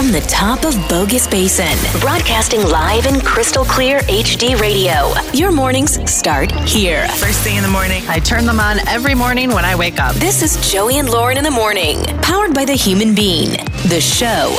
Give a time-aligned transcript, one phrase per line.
[0.00, 5.12] From the top of Bogus Basin, broadcasting live in crystal clear HD radio.
[5.34, 7.06] Your mornings start here.
[7.08, 10.14] First thing in the morning, I turn them on every morning when I wake up.
[10.14, 13.50] This is Joey and Lauren in the morning, powered by the human being.
[13.88, 14.56] The show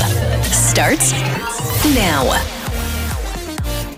[0.51, 1.11] starts
[1.95, 2.21] now.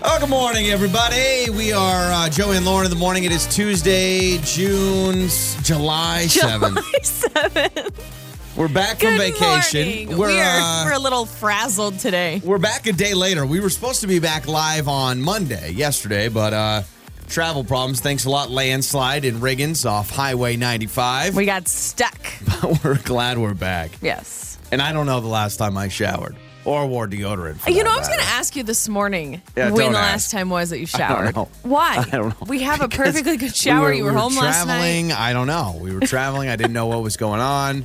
[0.02, 1.50] Oh, good morning, everybody.
[1.50, 3.24] We are uh, Joey and Lauren in the morning.
[3.24, 5.28] It is Tuesday, June,
[5.62, 6.70] July 7th.
[6.70, 8.14] July 7th.
[8.56, 9.88] We're back from Good vacation.
[10.06, 10.16] morning.
[10.18, 12.40] We're, we are, uh, we're a little frazzled today.
[12.44, 13.44] we're back a day later.
[13.44, 16.82] We were supposed to be back live on Monday, yesterday, but uh,
[17.26, 18.00] travel problems.
[18.00, 21.34] Thanks a lot, landslide in Riggins off Highway 95.
[21.34, 22.16] We got stuck.
[22.62, 23.90] But we're glad we're back.
[24.00, 24.56] Yes.
[24.70, 27.66] And I don't know the last time I showered or wore deodorant.
[27.68, 30.12] You know, I was going to ask you this morning Yeah, when the ask.
[30.12, 31.36] last time was that you I don't showered.
[31.36, 31.48] know.
[31.64, 31.96] Why?
[32.12, 32.46] I don't know.
[32.46, 33.90] We have a Because perfectly good shower.
[33.90, 35.08] we you were, we home last traveling.
[35.08, 35.18] night.
[35.18, 35.76] I don't know.
[35.80, 36.48] We were traveling.
[36.48, 37.84] I didn't know what was going on.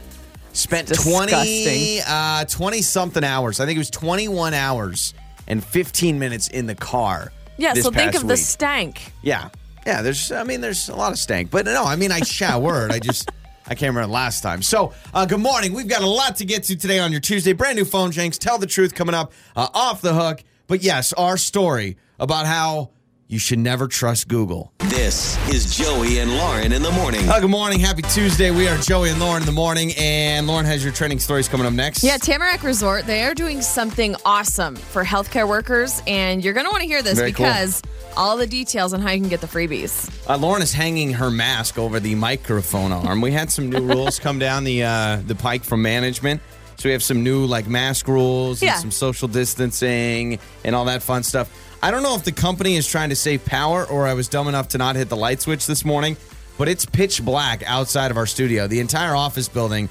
[0.54, 3.60] Spent 20, uh, 20 something hours.
[3.60, 5.14] I think it was 21 hours
[5.48, 7.32] and 15 minutes in the car.
[7.58, 9.12] Yeah, so think of the stank.
[9.22, 9.50] Yeah.
[9.86, 11.52] Yeah, there's I mean there's a lot of stank.
[11.52, 12.92] But no, I mean I showered.
[12.92, 13.30] I just
[13.66, 14.62] I can't remember last time.
[14.62, 15.74] So, uh, good morning.
[15.74, 17.54] We've got a lot to get to today on your Tuesday.
[17.54, 18.38] Brand new phone Jenks.
[18.38, 20.44] Tell the truth coming up uh, off the hook.
[20.68, 22.92] But yes, our story about how
[23.30, 24.74] you should never trust Google.
[24.80, 27.30] This is Joey and Lauren in the morning.
[27.30, 27.80] Uh, good morning.
[27.80, 28.50] Happy Tuesday.
[28.50, 29.92] We are Joey and Lauren in the morning.
[30.00, 32.04] And Lauren has your trending stories coming up next.
[32.04, 36.72] Yeah, Tamarack Resort, they are doing something awesome for healthcare workers, and you're going to
[36.72, 37.46] want to hear this Very cool.
[37.46, 37.84] because
[38.18, 40.10] all the details on how you can get the freebies.
[40.28, 43.22] Uh, Lauren is hanging her mask over the microphone arm.
[43.22, 46.42] We had some new rules come down the uh, the pike from management.
[46.78, 48.72] So we have some new like mask rules Yeah.
[48.72, 51.52] and some social distancing and all that fun stuff.
[51.82, 54.50] I don't know if the company is trying to save power or I was dumb
[54.50, 56.18] enough to not hit the light switch this morning,
[56.58, 58.68] but it's pitch black outside of our studio.
[58.68, 59.88] The entire office building,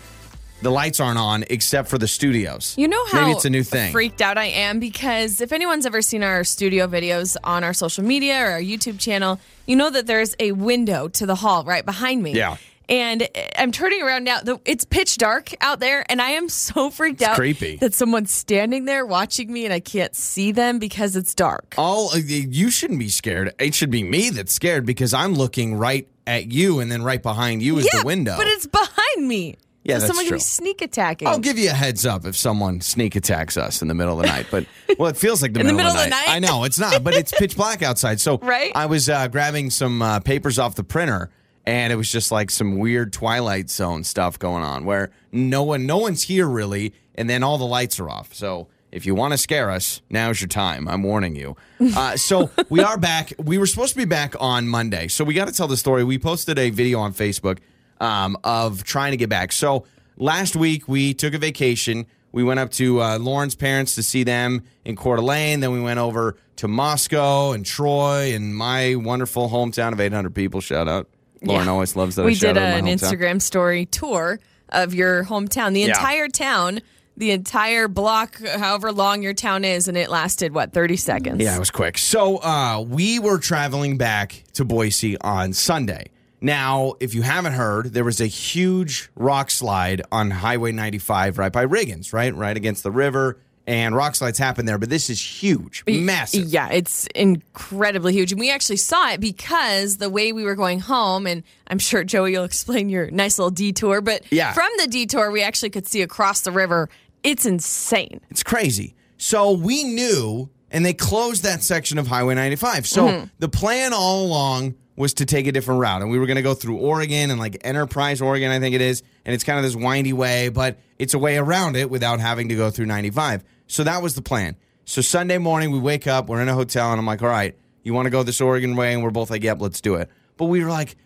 [0.60, 2.74] the lights aren't on except for the studios.
[2.76, 3.90] You know how maybe it's a new thing.
[3.90, 8.04] freaked out I am because if anyone's ever seen our studio videos on our social
[8.04, 11.86] media or our YouTube channel, you know that there's a window to the hall right
[11.86, 12.32] behind me.
[12.34, 12.58] Yeah.
[12.88, 13.28] And
[13.58, 14.40] I'm turning around now.
[14.40, 17.76] The- It's pitch dark out there, and I am so freaked out creepy.
[17.76, 21.74] that someone's standing there watching me and I can't see them because it's dark.
[21.76, 23.52] all uh, you shouldn't be scared.
[23.58, 27.22] It should be me that's scared because I'm looking right at you, and then right
[27.22, 28.34] behind you is yeah, the window.
[28.36, 29.56] but it's behind me.
[29.84, 31.28] Yeah, so someone can be sneak attacking.
[31.28, 34.26] I'll give you a heads up if someone sneak attacks us in the middle of
[34.26, 34.46] the night.
[34.50, 34.66] But
[34.98, 36.26] well, it feels like the, In the middle, middle of the night.
[36.26, 36.34] night?
[36.34, 38.20] I know it's not, but it's pitch black outside.
[38.20, 38.72] So Right?
[38.74, 41.30] I was uh, grabbing some uh, papers off the printer,
[41.68, 45.84] and it was just like some weird Twilight Zone stuff going on, where no one,
[45.84, 48.34] no one's here really, and then all the lights are off.
[48.34, 48.68] So.
[48.90, 50.88] If you want to scare us, now's your time.
[50.88, 51.56] I'm warning you.
[51.94, 53.34] Uh, so we are back.
[53.38, 55.08] We were supposed to be back on Monday.
[55.08, 56.04] So we got to tell the story.
[56.04, 57.58] We posted a video on Facebook
[58.00, 59.52] um, of trying to get back.
[59.52, 59.84] So
[60.16, 62.06] last week we took a vacation.
[62.32, 65.60] We went up to uh, Lauren's parents to see them in Coeur d'Alene.
[65.60, 70.62] Then we went over to Moscow and Troy and my wonderful hometown of 800 people.
[70.62, 71.08] Shout out.
[71.42, 71.72] Lauren Yeah.
[71.72, 72.24] always loves that.
[72.24, 72.98] We did out an hometown.
[72.98, 74.40] Instagram story tour
[74.70, 75.88] of your hometown, the Yeah.
[75.88, 76.80] entire town,
[77.16, 81.42] the entire block, however long your town is, and it lasted what thirty seconds.
[81.42, 81.98] Yeah, it was quick.
[81.98, 86.10] So uh, we were traveling back to Boise on Sunday.
[86.40, 91.50] Now, if you haven't heard, there was a huge rock slide on Highway 95 right
[91.52, 92.32] by Riggins, right?
[92.32, 93.38] Right against the river.
[93.68, 96.46] And rock slides happen there, but this is huge, massive.
[96.46, 98.32] Yeah, it's incredibly huge.
[98.32, 102.02] And we actually saw it because the way we were going home, and I'm sure
[102.02, 104.54] Joey will explain your nice little detour, but Yeah.
[104.54, 106.88] from the detour, we actually could see across the river.
[107.22, 108.22] It's insane.
[108.30, 108.94] It's crazy.
[109.18, 112.86] So we knew, and they closed that section of Highway 95.
[112.86, 113.24] So Mm-hmm.
[113.38, 116.00] the plan all along was to take a different route.
[116.00, 118.80] And we were going to go through Oregon and like Enterprise, Oregon, I think it
[118.80, 119.02] is.
[119.26, 122.48] And it's kind of this windy way, but it's a way around it without having
[122.48, 123.44] to go through 95.
[123.68, 124.56] So that was the plan.
[124.84, 127.54] So Sunday morning, we wake up, we're in a hotel, and I'm like, all right,
[127.84, 128.92] you want to go this Oregon way?
[128.94, 130.08] And we're both like, yep, let's do it.
[130.36, 130.96] But we were like,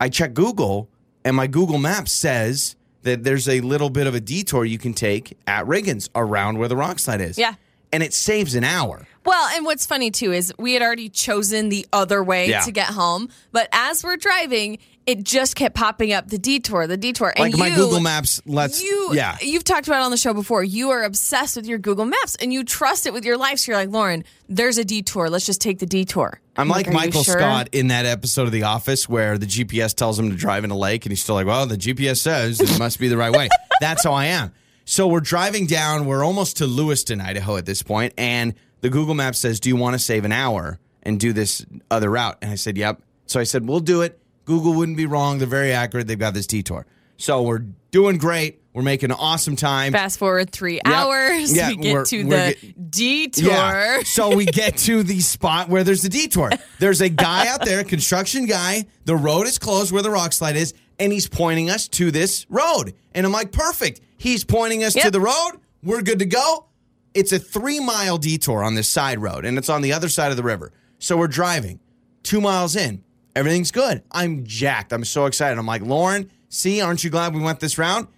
[0.00, 0.88] I check Google,
[1.24, 4.94] and my Google Maps says that there's a little bit of a detour you can
[4.94, 7.36] take at Riggins around where the rock slide is.
[7.38, 7.54] Yeah.
[7.92, 9.06] And it saves an hour.
[9.24, 12.60] Well, and what's funny too is we had already chosen the other way Yeah.
[12.62, 16.96] to get home, but as we're driving, it just kept popping up the detour, the
[16.96, 17.32] detour.
[17.36, 18.82] And Like my you- Google Maps lets.
[18.82, 19.36] You, yeah.
[19.40, 20.64] you've talked about it on the show before.
[20.64, 23.60] You are obsessed with your Google Maps and you trust it with your life.
[23.60, 25.30] So you're like, Lauren, there's a detour.
[25.30, 26.40] Let's just take the detour.
[26.56, 29.46] I'm like "Are you Michael sure?" Scott in that episode of The Office where the
[29.46, 32.16] GPS tells him to drive in a lake, and he's still like, "Well, the GPS
[32.16, 33.48] says it must be the right way."
[33.80, 34.52] That's how I am.
[34.86, 36.06] So we're driving down.
[36.06, 39.76] We're almost to Lewiston, Idaho, at this point, and the Google Maps says, "Do you
[39.76, 43.38] want to save an hour and do this other route?" And I said, "Yep." So
[43.38, 45.38] I said, "We'll do it." Google wouldn't be wrong.
[45.38, 46.06] They're very accurate.
[46.06, 46.86] They've got this detour.
[47.18, 48.62] So we're doing great.
[48.72, 49.92] We're making an awesome time.
[49.92, 51.54] Fast forward three hours.
[51.54, 53.48] Yeah, we get to the detour.
[53.48, 54.02] Yeah.
[54.02, 56.50] So we get to the spot where there's a detour.
[56.78, 58.86] There's a guy out there, construction guy.
[59.04, 62.46] The road is closed where the rock slide is, and he's pointing us to this
[62.50, 62.94] road.
[63.14, 64.02] And I'm like, perfect.
[64.18, 65.52] He's pointing us to the road.
[65.82, 66.66] We're good to go.
[67.14, 70.30] It's a three mile detour on this side road, and it's on the other side
[70.30, 70.72] of the river.
[70.98, 71.80] So we're driving
[72.22, 73.02] two miles in.
[73.36, 74.02] Everything's good.
[74.10, 74.94] I'm jacked.
[74.94, 75.58] I'm so excited.
[75.58, 78.08] I'm like, Lauren, see, aren't you glad we went this route?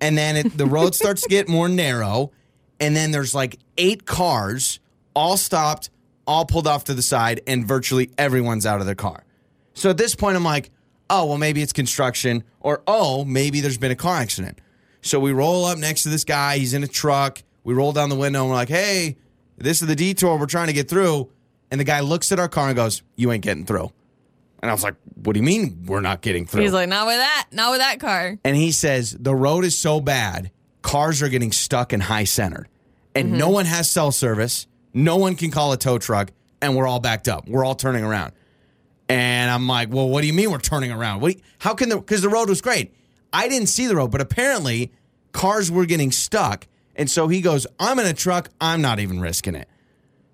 [0.00, 2.32] And then it, the road starts to get more narrow.
[2.80, 4.80] And then there's like eight cars,
[5.14, 5.90] all stopped,
[6.26, 9.24] all pulled off to the side, and virtually everyone's out of their car.
[9.74, 10.72] So at this point, I'm like,
[11.08, 14.58] oh, well, maybe it's construction, or oh, maybe there's been a car accident.
[15.02, 16.58] So we roll up next to this guy.
[16.58, 17.40] He's in a truck.
[17.62, 19.18] We roll down the window and we're like, hey,
[19.56, 21.30] this is the detour we're trying to get through.
[21.70, 23.92] And the guy looks at our car and goes, you ain't getting through.
[24.64, 26.62] And I was like, what do you mean we're not getting through?
[26.62, 28.38] He's like, not with that, not with that car.
[28.42, 30.50] and he says the road is so bad,
[30.80, 32.66] cars are getting stuck in high center,
[33.14, 34.66] and no one has cell service.
[34.94, 36.30] No one can call a tow truck,
[36.62, 37.46] and we're all backed up.
[37.46, 38.32] We're all turning around.
[39.10, 41.20] And I'm like, well, what do you mean we're turning around?
[41.20, 41.34] What?
[41.36, 41.96] you- how can the?
[41.98, 42.94] Because the road was great.
[43.34, 44.92] I didn't see the road, but apparently
[45.32, 46.66] cars were getting stuck.
[46.96, 48.48] And so he goes, I'm in a truck.
[48.62, 49.68] I'm not even risking it.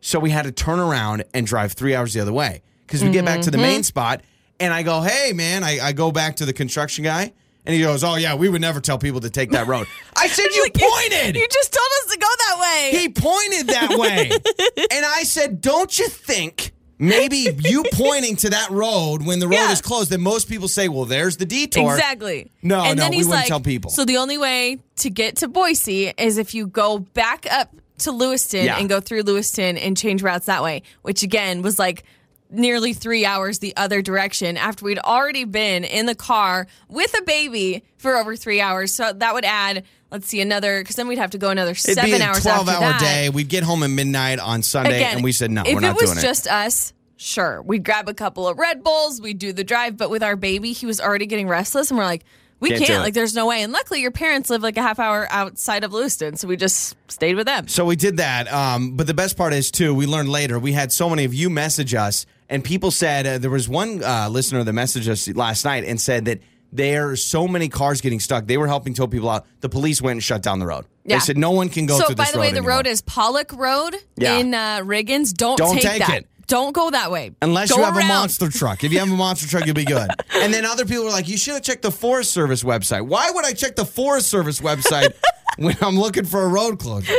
[0.00, 3.10] So we had to turn around and drive three hours the other way because we
[3.10, 3.82] get back to the main mm-hmm.
[3.82, 4.22] spot.
[4.58, 7.32] And I go, hey, man, I, I go back to the construction guy.
[7.64, 9.86] And he goes, oh, yeah, we would never tell people to take that road.
[10.16, 11.36] I said, you Like, pointed.
[11.36, 12.98] You just told us to go that way.
[12.98, 14.30] He pointed that way.
[14.90, 19.54] and I said, Don't you think maybe you pointing to that road when the road
[19.54, 19.72] Yeah.
[19.72, 21.94] is closed, then most people say, Well, there's the detour.
[21.94, 22.50] Exactly.
[22.62, 23.90] No, and no, then we he's wouldn't like, tell people.
[23.92, 28.12] So the only way to get to Boise is if you go back up to
[28.12, 28.78] Lewiston Yeah.
[28.78, 32.04] and go through Lewiston and change routes that way, which again was like
[32.50, 37.22] nearly three hours the other direction after we'd already been in the car with a
[37.22, 38.94] baby for over three hours.
[38.94, 41.82] So that would add, let's see, another, because then we'd have to go another It'd
[41.82, 43.00] seven be a hours 12 after hour that.
[43.00, 43.28] day.
[43.30, 45.90] We'd get home at midnight on Sunday, Again, and we said, No, if we're not
[45.90, 46.22] it was doing it.
[46.22, 49.96] just us, sure, we'd grab a couple of Red Bulls, we'd do the drive.
[49.96, 52.24] But with our baby, he was already getting restless, and we're like,
[52.58, 53.00] we Can't can't.
[53.00, 53.04] it.
[53.04, 53.62] Like, there's no way.
[53.62, 56.94] And luckily, your parents live like a half hour outside of Lewiston, so we just
[57.10, 57.68] stayed with them.
[57.68, 58.52] So we did that.
[58.52, 61.32] Um, but the best part is, too, we learned later, we had so many of
[61.32, 65.26] you message us, and people said uh, there was one uh, listener that messaged us
[65.34, 66.40] last night and said that
[66.72, 68.46] there are so many cars getting stuck.
[68.46, 69.46] They were helping tow people out.
[69.60, 70.84] The police went and shut down the road.
[71.04, 71.16] Yeah.
[71.16, 72.70] They said no one can go so, by the way, the anymore.
[72.76, 74.36] road is Pollock Road Yeah.
[74.38, 75.32] in uh, Riggins.
[75.32, 76.18] Don't, Don't take, take that.
[76.18, 76.26] it.
[76.46, 77.30] Don't go that way.
[77.42, 78.10] Unless Go you have around.
[78.10, 78.82] a monster truck.
[78.82, 80.10] If you have a monster truck, you'll be good.
[80.34, 83.06] And then other people were like, you should have checked the Forest Service website.
[83.06, 85.12] Why would I check the Forest Service website
[85.58, 87.14] when I'm looking for a road closure?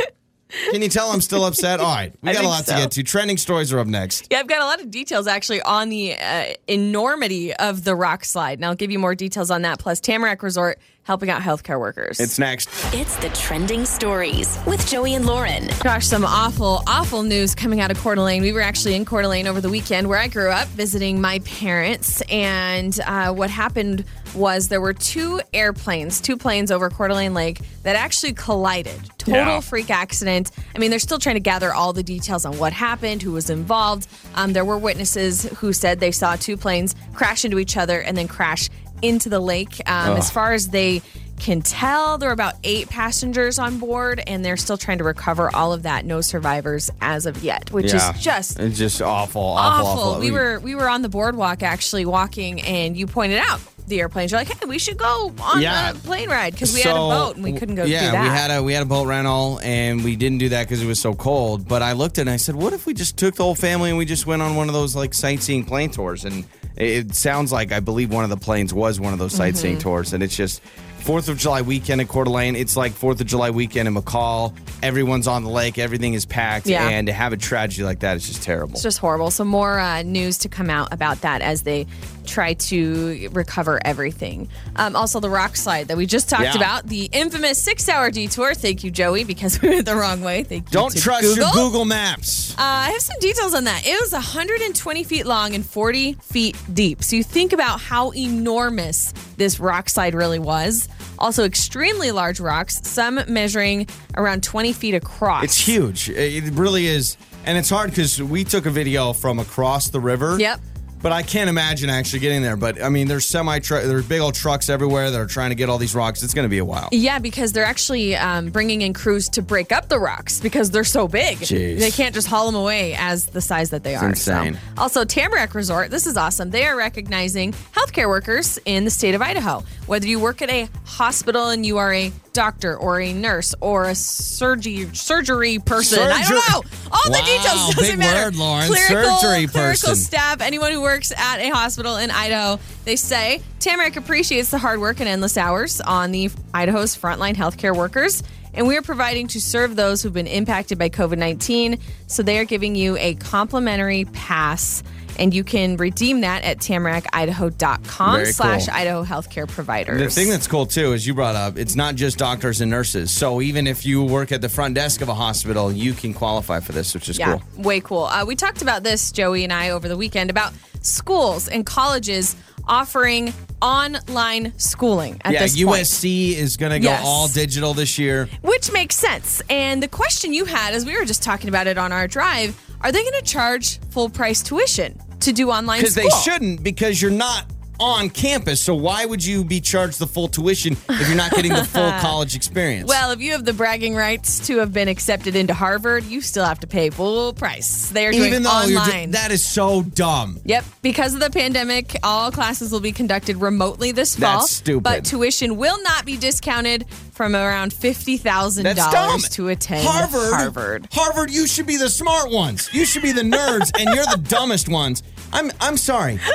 [0.70, 1.80] Can you tell I'm still upset?
[1.80, 2.12] All right.
[2.22, 2.74] We I got a lot so.
[2.74, 3.02] to get to.
[3.02, 4.28] Trending stories are up next.
[4.30, 8.24] Yeah, I've got a lot of details actually on the uh, enormity of the rock
[8.24, 8.58] slide.
[8.58, 9.78] And I'll give you more details on that.
[9.78, 12.20] Plus, Tamarack Resort helping out healthcare workers.
[12.20, 12.68] It's next.
[12.94, 15.68] It's the trending stories with Joey and Lauren.
[15.82, 18.42] Gosh, some awful, awful news coming out of Coeur d'Alene.
[18.42, 21.40] We were actually in Coeur d'Alene over the weekend where I grew up visiting my
[21.40, 22.20] parents.
[22.30, 24.04] And uh, what happened
[24.34, 28.98] was there were two airplanes, two planes over Coeur d'Alene Lake that actually collided.
[29.18, 29.60] Total Yeah.
[29.60, 30.50] freak accident.
[30.74, 33.50] I mean, they're still trying to gather all the details on what happened, who was
[33.50, 34.08] involved.
[34.34, 38.16] Um, there were witnesses who said they saw two planes crash into each other and
[38.16, 38.68] then crash
[39.02, 39.80] into the lake.
[39.86, 41.02] Um, as far as they
[41.38, 45.54] can tell, there were about eight passengers on board, and they're still trying to recover
[45.54, 46.04] all of that.
[46.04, 50.02] No survivors as of yet, which is just it's just awful, awful, awful.
[50.02, 50.20] awful.
[50.20, 53.60] We were we were on the boardwalk actually walking, and you pointed out
[53.92, 54.32] the airplanes.
[54.32, 55.92] You're like, hey, we should go on Yeah.
[55.92, 58.12] the plane ride because we had a So, boat and we couldn't go Yeah, do
[58.12, 58.22] that.
[58.22, 60.86] we had a we had a boat rental and we didn't do that because it
[60.86, 61.68] was so cold.
[61.68, 63.54] But I looked at it and I said, "What if we just took the whole
[63.54, 66.44] family and we just went on one of those like sightseeing plane tours?" And
[66.76, 69.74] it, it sounds like I believe one of the planes was one of those sightseeing
[69.76, 69.82] Mm-hmm.
[69.88, 70.62] tours, and it's just.
[71.02, 72.54] Fourth of July weekend at Coeur d'Alene.
[72.54, 74.54] It's like Fourth of July weekend in McCall.
[74.84, 75.76] Everyone's on the lake.
[75.76, 76.68] Everything is packed.
[76.68, 76.88] Yeah.
[76.88, 78.74] And to have a tragedy like that is just terrible.
[78.74, 79.32] It's just horrible.
[79.32, 81.88] So more uh, news to come out about that as they
[82.26, 84.48] try to recover everything.
[84.76, 86.56] Um, also, the rock slide that we just talked Yeah.
[86.56, 88.54] about, the infamous six-hour detour.
[88.54, 90.42] Thank you, Joey, because we went the wrong way.
[90.44, 90.72] Thank you.
[90.72, 91.44] Don't trust Google.
[91.44, 92.52] your Google Maps.
[92.52, 93.82] Uh, I have some details on that.
[93.86, 97.02] It was 120 feet long and 40 feet deep.
[97.02, 100.88] So you think about how enormous this rock slide really was.
[101.18, 103.86] Also, extremely large rocks, some measuring
[104.16, 105.44] around 20 feet across.
[105.44, 106.08] It's huge.
[106.10, 107.16] It really is.
[107.44, 110.36] And it's hard because we took a video from across the river.
[110.38, 110.60] Yep.
[111.02, 112.56] But I can't imagine actually getting there.
[112.56, 115.56] But I mean, there's semi, trucks, there's big old trucks everywhere that are trying to
[115.56, 116.22] get all these rocks.
[116.22, 116.88] It's going to be a while.
[116.92, 120.84] Yeah, because they're actually um, bringing in crews to break up the rocks because they're
[120.84, 121.38] so big.
[121.38, 121.78] Jeez.
[121.78, 124.08] They can't just haul them away as the size that they are.
[124.08, 124.54] insane.
[124.54, 124.60] So.
[124.78, 126.50] Also, Tamarack Resort, this is awesome.
[126.50, 129.64] They are recognizing healthcare workers in the state of Idaho.
[129.86, 133.88] Whether you work at a hospital and you are a doctor or a nurse or
[133.88, 136.00] a surgery surgery person.
[136.00, 136.70] I don't know.
[136.90, 138.24] All the Wow, details doesn't big matter.
[138.26, 138.66] word, Lauren.
[138.68, 139.94] Clerical, Surgery clerical person.
[139.96, 142.58] staff, anyone who works at a hospital in Idaho.
[142.84, 147.76] They say Tamarack appreciates the hard work and endless hours on the Idaho's frontline healthcare
[147.76, 148.22] workers.
[148.54, 151.78] And we are providing to serve those who've been impacted by COVID 19.
[152.06, 154.82] So they are giving you a complimentary pass.
[155.18, 158.74] And you can redeem that at tamarackidaho.com Very slash cool.
[158.74, 160.00] Idaho healthcare providers.
[160.00, 163.10] The thing that's cool too, is you brought up, it's not just doctors and nurses.
[163.10, 166.60] So even if you work at the front desk of a hospital, you can qualify
[166.60, 167.62] for this, which is Yeah, cool.
[167.62, 168.04] way cool.
[168.04, 172.34] Uh, we talked about this, Joey and I, over the weekend about schools and colleges
[172.66, 177.02] offering online schooling at yeah, this point, USC is going to go Yes.
[177.04, 178.28] all digital this year.
[178.42, 179.40] which makes sense.
[179.48, 182.58] And the question you had, as we were just talking about it on our drive,
[182.80, 187.00] are they going to charge full price tuition to do online Because they shouldn't, because
[187.00, 187.46] you're not
[187.80, 188.60] on campus.
[188.62, 191.90] So why would you be charged the full tuition if you're not getting the full
[192.00, 192.88] college experience?
[192.88, 196.44] Well, if you have the bragging rights to have been accepted into Harvard, you still
[196.44, 197.88] have to pay full price.
[197.90, 199.06] They are doing even though you're online.
[199.08, 200.38] do- that is so dumb.
[200.44, 204.40] Yep, because of the pandemic, all classes will be conducted remotely this fall.
[204.40, 204.82] That's stupid.
[204.84, 210.32] But tuition will not be discounted from around fifty thousand dollars to attend Harvard.
[210.32, 210.88] Harvard.
[210.92, 212.68] Harvard, you should be the smart ones.
[212.72, 215.02] You should be the nerds, and you're the dumbest ones.
[215.32, 216.18] I'm I'm sorry.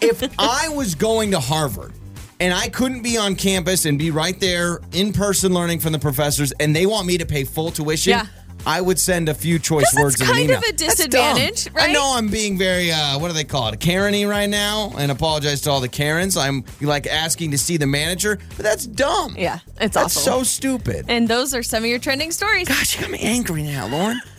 [0.00, 1.92] If I was going to Harvard
[2.40, 5.98] and I couldn't be on campus and be right there in person learning from the
[5.98, 8.10] professors, and they want me to pay full tuition.
[8.10, 8.26] Yeah.
[8.66, 11.92] I would send a few choice words in an kind of a disadvantage, I right?
[11.92, 15.10] know I'm being very, uh, what do they call it, a Karen-y right now, and
[15.10, 16.36] apologize to all the Karens.
[16.36, 19.34] I'm like asking to see the manager, but that's dumb.
[19.38, 20.02] Yeah, it's awesome.
[20.02, 20.38] That's awful.
[20.38, 21.06] so stupid.
[21.08, 22.68] and those are some of your trending stories.
[22.68, 24.20] Gosh, you got me angry now, Lauren.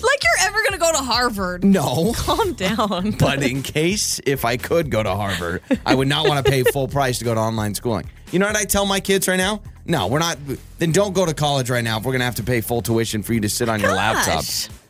[0.00, 1.64] Like you're ever going to go to Harvard.
[1.64, 2.12] No.
[2.16, 3.12] Calm down.
[3.18, 6.62] But in case if I could go to Harvard, I would not want to pay
[6.62, 8.08] full price to go to online schooling.
[8.32, 9.62] You know what I tell my kids right now?
[9.86, 10.38] No, we're not.
[10.78, 12.82] Then don't go to college right now if we're going to have to pay full
[12.82, 14.44] tuition for you to sit on your laptop.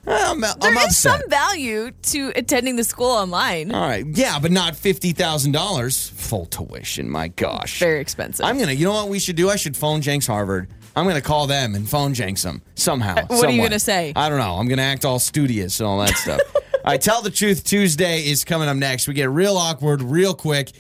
[0.07, 1.21] I'm, I'm There is upset.
[1.21, 3.73] some value to attending the school online.
[3.73, 7.11] All right, yeah, but not fifty thousand dollars full tuition.
[7.11, 8.45] My gosh, Very expensive.
[8.45, 8.73] I'm gonna.
[8.73, 9.51] You know what we should do?
[9.51, 10.69] I should phone Jenks Harvard.
[10.97, 13.17] I'm gonna call them and phone Jenks them somehow.
[13.17, 13.59] Uh, what are you someway.
[13.69, 14.13] gonna say?
[14.17, 14.55] I don't know.
[14.55, 16.41] I'm gonna act all studious and all that stuff.
[16.89, 17.65] I tell the truth.
[17.65, 19.07] Tuesday is coming up next.
[19.07, 20.71] We get real awkward real quick.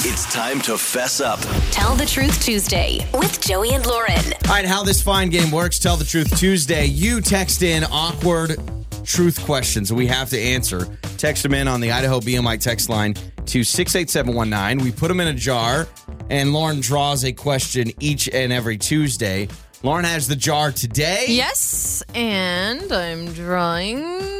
[0.00, 1.38] It's time to fess up.
[1.70, 4.18] Tell the Truth Tuesday with Joey and Lauren.
[4.46, 5.78] All right, how this fine game works?
[5.78, 6.86] Tell the truth Tuesday.
[6.86, 8.60] You text in awkward
[9.04, 10.88] truth questions we have to answer.
[11.18, 13.14] Text them in on the Idaho BMI text line
[13.46, 14.84] to 68719.
[14.84, 15.86] We put them in a jar,
[16.30, 19.46] and Lauren draws a question each and every Tuesday.
[19.84, 21.26] Lauren has the jar today.
[21.28, 24.34] Yes, and I'm drawing.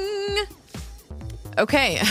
[1.58, 2.00] Okay.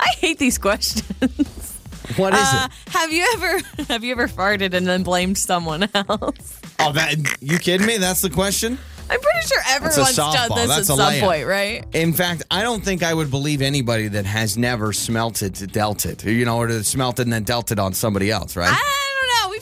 [0.00, 1.78] I hate these questions.
[2.16, 2.92] What is Uh, it?
[2.92, 3.60] have you ever
[3.92, 6.60] have you ever farted and then blamed someone else?
[6.80, 7.96] Oh, that you kidding me?
[7.98, 8.78] That's the question.
[9.10, 11.20] I'm pretty sure everyone's done this That's at some layup.
[11.20, 11.84] point, right?
[11.94, 16.04] In fact, I don't think I would believe anybody that has never smelt it, dealt
[16.04, 18.68] it, you know, or smelt it and then dealt it on somebody else, right?
[18.70, 18.82] I don't know.
[18.82, 19.07] We've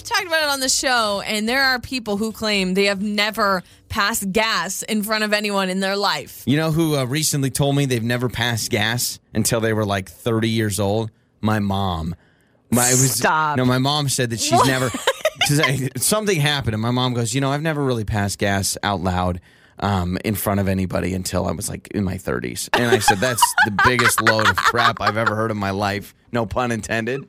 [0.07, 3.63] talked about it on the show, and there are people who claim they have never
[3.89, 6.43] passed gas in front of anyone in their life.
[6.47, 10.09] You know who uh, recently told me they've never passed gas until they were like
[10.09, 11.11] 30 years old?
[11.41, 12.15] My mom.
[12.71, 13.59] My, it was, Stop.
[13.59, 14.91] No, my mom said that she's never.
[15.39, 19.01] Because something happened, and my mom goes, You know, I've never really passed gas out
[19.01, 19.41] loud
[19.79, 22.69] um, in front of anybody until I was like in my 30s.
[22.73, 26.15] And I said, That's the biggest load of crap I've ever heard in my life.
[26.33, 27.29] No pun intended.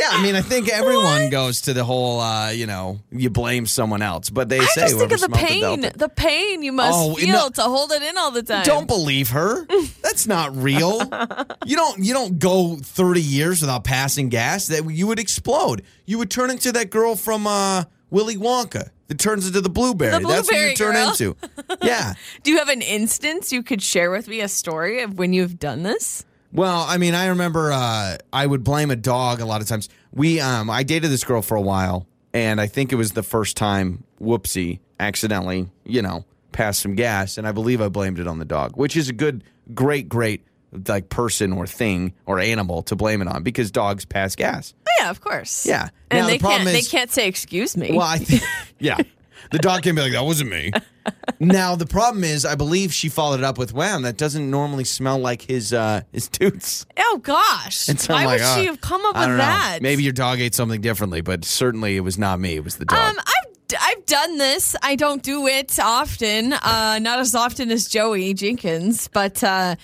[0.00, 3.66] Yeah, I mean, I think everyone goes to the whole, uh, you know, you blame
[3.66, 6.72] someone else, but they I say just think whoever of the pain, the pain you
[6.72, 7.48] must Oh, feel no.
[7.50, 8.64] to hold it in all the time.
[8.64, 9.66] Don't believe her.
[10.02, 11.00] That's not real.
[11.66, 14.68] you don't you don't go 30 years without passing gas.
[14.68, 15.82] That you would explode.
[16.06, 20.12] You would turn into that girl from uh, Willy Wonka that turns into the blueberry.
[20.22, 21.10] The That's what you blueberry turn girl.
[21.10, 21.36] into.
[21.82, 22.14] Yeah.
[22.42, 25.58] Do you have an instance you could share with me a story of when you've
[25.58, 26.24] done this?
[26.52, 29.88] Well, I mean, I remember uh, I would blame a dog a lot of times.
[30.12, 33.22] We, um, I dated this girl for a while, and I think it was the
[33.22, 38.26] first time, whoopsie, accidentally, you know, passed some gas, and I believe I blamed it
[38.26, 40.44] on the dog, which is a good, great, great
[40.86, 44.72] like person or thing or animal to blame it on because dogs pass gas.
[44.88, 45.66] Oh, yeah, of course.
[45.66, 45.88] Yeah.
[46.10, 46.76] and Now, the they problem can't.
[46.76, 47.90] is- they can't say excuse me.
[47.92, 48.42] Well, I think,
[48.78, 48.98] yeah.
[49.50, 50.70] The dog can't be like, that wasn't me.
[51.40, 54.84] now, the problem is, I believe she followed it up with, wow, that doesn't normally
[54.84, 56.86] smell like his uh, his toots.
[56.98, 59.36] oh gosh, And so why I'm would like, she oh, have come up with know.
[59.38, 59.78] that?
[59.82, 62.54] Maybe your dog ate something differently, but certainly it was not me.
[62.56, 62.98] It was the dog.
[62.98, 64.74] Um, I've I've done this.
[64.82, 69.76] I don't do it often, uh, not as often as Joey Jenkins, but uh,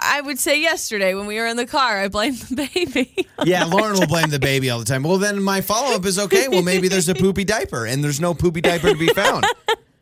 [0.00, 3.26] I would say yesterday when we were in the car, I blamed the baby.
[3.44, 5.04] Yeah, Lauren will blame the baby all the time.
[5.04, 6.48] Well, then my follow up is okay.
[6.48, 9.44] Well, maybe there's a poopy diaper and there's no poopy diaper to be found.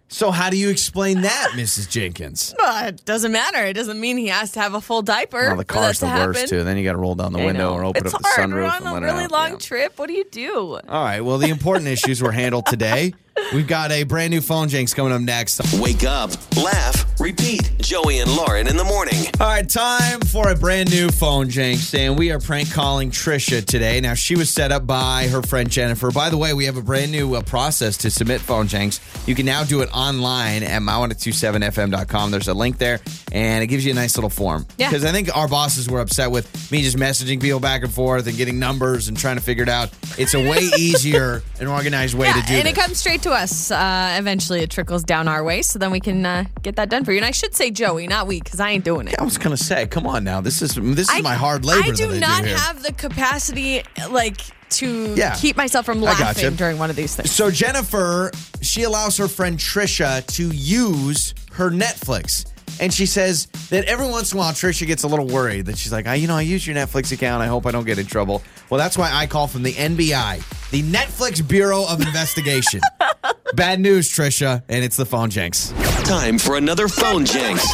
[0.09, 1.91] So, how do you explain that, Mrs.
[1.91, 2.55] Jenkins?
[2.59, 3.59] Well, it doesn't matter.
[3.67, 5.49] It doesn't mean he has to have a full diaper.
[5.49, 6.49] Well, the for that car's to the worst, happen.
[6.59, 6.65] too.
[6.65, 7.75] Then you got to roll down the I window know.
[7.75, 9.57] or open it's up the sunroof We're on let a it really long Yeah.
[9.59, 9.99] trip.
[9.99, 10.59] What do you do?
[10.89, 11.21] All right.
[11.21, 13.13] Well, the important issues were handled today.
[13.55, 15.61] We've got a brand new phone Jenks coming up next.
[15.81, 17.71] Wake up, laugh, repeat.
[17.79, 19.15] Joey and Lauren in the morning.
[19.39, 23.65] All right, time for a brand new phone Jenks, and we are prank calling Trisha
[23.65, 24.01] today.
[24.01, 26.11] Now, she was set up by her friend Jennifer.
[26.11, 29.01] By the way, we have a brand new uh, process to submit phone Jenks.
[29.29, 32.31] You can now do it online at my1027fm.com.
[32.31, 33.01] There's a link there,
[33.33, 34.67] and it gives you a nice little form.
[34.79, 34.89] Yeah.
[34.89, 38.27] Because I think our bosses were upset with me just messaging people back and forth
[38.27, 39.91] and getting numbers and trying to figure it out.
[40.19, 42.57] It's a way easier and organized way yeah, to do it.
[42.59, 42.73] and this.
[42.77, 43.71] it comes straight to us.
[43.71, 47.05] Uh, eventually, it trickles down our way, so then we can uh, get that done
[47.05, 47.19] for you.
[47.19, 49.17] And I should say Joey, not we, because I ain't doing it.
[49.19, 50.41] I was gonna say, come on now.
[50.41, 51.89] This is this is I- my hard labor.
[51.89, 55.35] I do not do have the capacity, like, to Yeah.
[55.37, 56.23] keep myself from I gotcha.
[56.23, 57.31] laughing during one of these things.
[57.31, 58.31] So Jennifer,
[58.63, 62.47] she allows her friend Trisha to use her Netflix.
[62.79, 65.79] And she says that every once in a while Trisha gets a little worried that
[65.79, 67.43] she's like, I, you know, I use your Netflix account.
[67.43, 68.43] I hope I don't get in trouble.
[68.69, 70.43] Well, that's why I call from the NBI,
[70.77, 72.83] the Netflix Bureau of Investigation.
[73.55, 75.73] Bad news, Trisha, and it's the phone Jenks.
[76.05, 77.67] Time for another phone Jenks.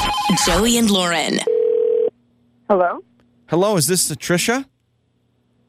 [0.46, 1.40] Joey and Lauren.
[2.70, 3.02] Hello?
[3.48, 4.66] Hello, is this Trisha?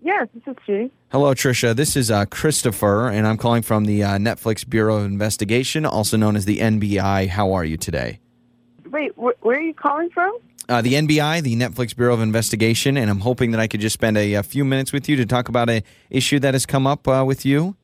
[0.03, 0.91] Yes, this is she.
[1.11, 1.75] Hello, Trisha.
[1.75, 6.17] This is uh, Christopher, and I'm calling from the uh, Netflix Bureau of Investigation, also
[6.17, 7.29] known as the NBI.
[7.29, 8.19] How are you today?
[8.91, 10.37] Wait, wh- where are you calling from?
[10.69, 13.93] Uh, the NBI, the Netflix Bureau of Investigation, and I'm hoping that I could just
[13.93, 16.87] spend a, a few minutes with you to talk about a issue that has come
[16.87, 17.75] up uh, with you.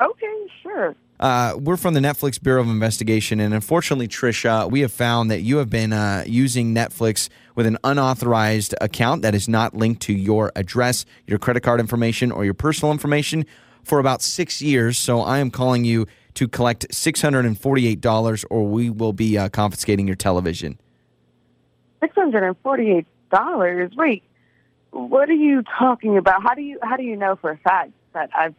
[0.00, 0.94] Okay, sure.
[1.18, 5.40] Uh, we're from the Netflix Bureau of Investigation, and unfortunately, Trisha, we have found that
[5.40, 10.12] you have been uh, using Netflix with an unauthorized account that is not linked to
[10.12, 13.44] your address, your credit card information, or your personal information
[13.82, 14.96] for about six years.
[14.96, 20.14] So I am calling you to collect $648, or we will be uh, confiscating your
[20.14, 20.78] television.
[22.02, 23.96] $648.
[23.96, 24.22] Wait,
[24.90, 26.42] what are you talking about?
[26.42, 28.54] How do you how do you know for a fact that I've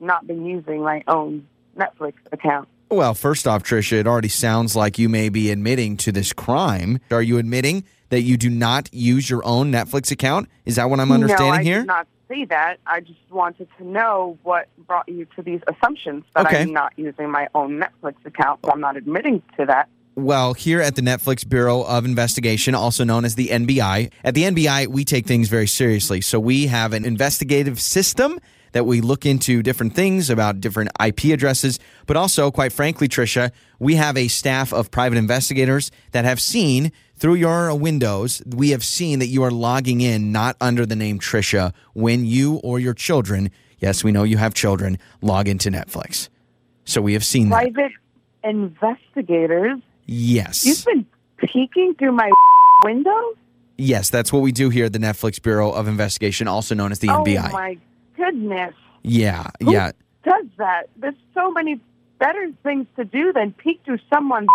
[0.00, 2.68] not been using my own Netflix account?
[2.90, 6.98] Well, first off, Trisha, it already sounds like you may be admitting to this crime.
[7.10, 10.48] Are you admitting that you do not use your own Netflix account?
[10.66, 11.78] Is that what I'm understanding no, I here?
[11.78, 12.76] did not say that.
[12.86, 16.62] I just wanted to know what brought you to these assumptions that Okay.
[16.62, 18.60] I'm not using my own Netflix account.
[18.64, 19.88] So I'm not admitting to that.
[20.14, 24.42] Well, here at the Netflix Bureau of Investigation, also known as the NBI, at the
[24.42, 26.20] NBI, we take things very seriously.
[26.20, 28.38] So we have an investigative system
[28.72, 33.52] that we look into different things about different IP addresses, but also, quite frankly, Trisha,
[33.78, 38.84] we have a staff of private investigators that have seen through your windows, we have
[38.84, 42.94] seen that you are logging in not under the name Trisha when you or your
[42.94, 46.28] children, yes, we know you have children, log into Netflix.
[46.84, 47.72] So we have seen that.
[47.72, 47.92] Private
[48.42, 49.78] investigators.
[50.06, 50.64] Yes.
[50.66, 51.06] You've been
[51.38, 52.30] peeking through my
[52.84, 53.34] window?
[53.78, 56.98] Yes, that's what we do here at the Netflix Bureau of Investigation, also known as
[57.00, 57.48] the NBI.
[57.48, 57.78] Oh my
[58.16, 58.74] goodness.
[59.02, 59.92] yeah, Who yeah.
[60.24, 60.88] does that?
[60.96, 61.80] There's so many
[62.18, 64.46] better things to do than peek through someone's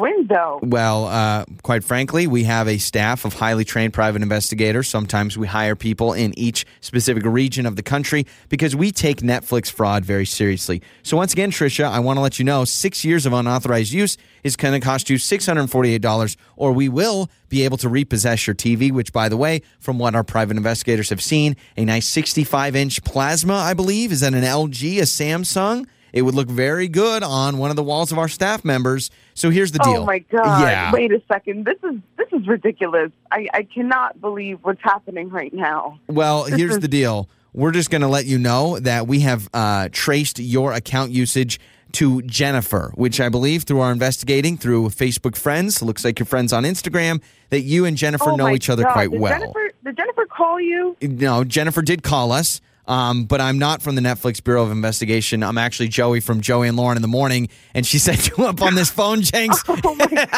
[0.00, 0.58] window.
[0.62, 4.88] Well, uh, quite frankly, we have a staff of highly trained private investigators.
[4.88, 9.70] Sometimes we hire people in each specific region of the country because we take Netflix
[9.70, 10.82] fraud very seriously.
[11.02, 14.16] So, once again, Trisha, I want to let you know six years of unauthorized use
[14.42, 18.90] is going to cost you $648, or we will be able to repossess your TV,
[18.90, 23.04] which, by the way, from what our private investigators have seen, a nice 65 inch
[23.04, 24.12] plasma, I believe.
[24.12, 25.86] Is that an LG, a Samsung?
[26.12, 29.10] It would look very good on one of the walls of our staff members.
[29.34, 29.98] So here's the deal.
[29.98, 30.62] Oh my god!
[30.62, 30.92] Yeah.
[30.92, 31.64] Wait a second.
[31.64, 33.10] This is this is ridiculous.
[33.30, 35.98] I, I cannot believe what's happening right now.
[36.08, 37.28] Well, here's is- the deal.
[37.54, 41.60] We're just going to let you know that we have uh, traced your account usage
[41.92, 46.54] to Jennifer, which I believe through our investigating through Facebook friends, looks like your friends
[46.54, 47.20] on Instagram,
[47.50, 48.92] that you and Jennifer oh know each other God.
[48.94, 49.38] quite did well.
[49.38, 50.96] Jennifer, did Jennifer call you?
[51.02, 52.62] No, Jennifer did call us.
[52.86, 55.42] Um, but I'm not from the Netflix Bureau of Investigation.
[55.44, 58.60] I'm actually Joey from Joey and Lauren in the morning, and she set you up
[58.60, 59.62] on this phone, Jenks.
[59.84, 60.26] Oh my god!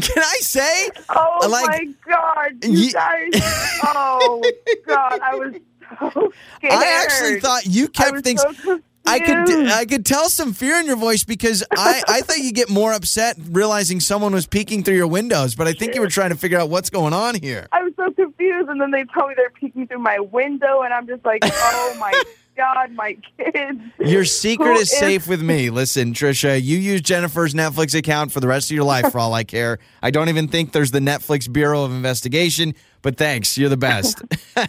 [0.00, 0.88] Can I say?
[1.10, 2.64] Oh Like, my god!
[2.64, 3.30] You guys!
[3.84, 4.40] Oh
[4.86, 5.20] god!
[5.20, 5.54] I was
[5.98, 6.72] so scared.
[6.72, 8.40] I actually thought you kept things.
[8.62, 8.80] so.
[9.06, 12.52] I could I could tell some fear in your voice because I, I thought you
[12.54, 16.08] get more upset realizing someone was peeking through your windows, but I think you were
[16.08, 17.68] trying to figure out what's going on here.
[17.70, 18.13] I was so
[18.44, 21.40] confused, and then they told me they're peeking through my window, and I'm just like,
[21.44, 22.12] oh my
[22.56, 23.80] God, my kids.
[23.98, 25.70] Your secret is safe with me.
[25.70, 29.34] Listen, Trisha, you use Jennifer's Netflix account for the rest of your life for all
[29.34, 29.78] I care.
[30.02, 33.58] I don't even think there's the Netflix Bureau of Investigation, but thanks.
[33.58, 34.22] You're the best.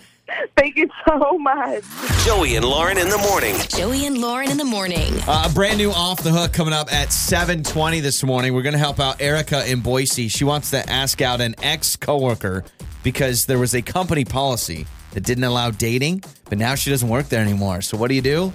[0.57, 1.83] Thank you so much.
[2.25, 3.55] Joey and Lauren in the morning.
[3.69, 5.13] Joey and Lauren in the morning.
[5.27, 8.53] Uh, a brand new off the hook coming up at 7:20 this morning.
[8.53, 10.27] We're going to help out Erica in Boise.
[10.27, 12.63] She wants to ask out an ex coworker
[13.05, 17.29] because there was a company policy that didn't allow dating, but now she doesn't work
[17.29, 17.81] there anymore.
[17.81, 18.51] So what do you do?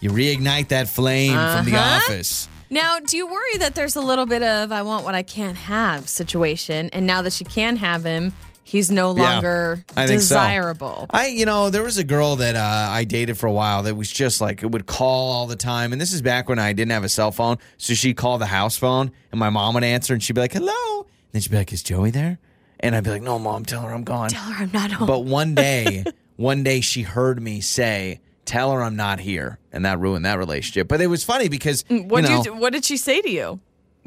[0.00, 1.96] You reignite that flame from the Uh-huh.
[1.96, 2.48] office.
[2.70, 5.56] Now, do you worry that there's a little bit of I want what I can't
[5.56, 6.90] have situation?
[6.92, 8.32] And now that she can have him,
[8.62, 10.34] he's no Yeah, longer I think so.
[10.36, 11.06] desirable.
[11.10, 13.96] I, you know, there was a girl that uh, I dated for a while that
[13.96, 16.72] was just like it would call all the time, and this is back when I
[16.72, 19.82] didn't have a cell phone, so she'd call the house phone, and my mom would
[19.84, 22.38] answer, and she'd be like, "Hello," and then she'd be like, "Is Joey there?"
[22.80, 25.06] And I'd be like, "No, mom, tell her I'm gone." Tell her I'm not home.
[25.06, 26.04] But one day,
[26.36, 30.38] one day she heard me say, "Tell her I'm not here," and that ruined that
[30.38, 30.88] relationship.
[30.88, 33.20] But it was funny because mm, what, you know, did you, what did she say
[33.20, 33.60] to you?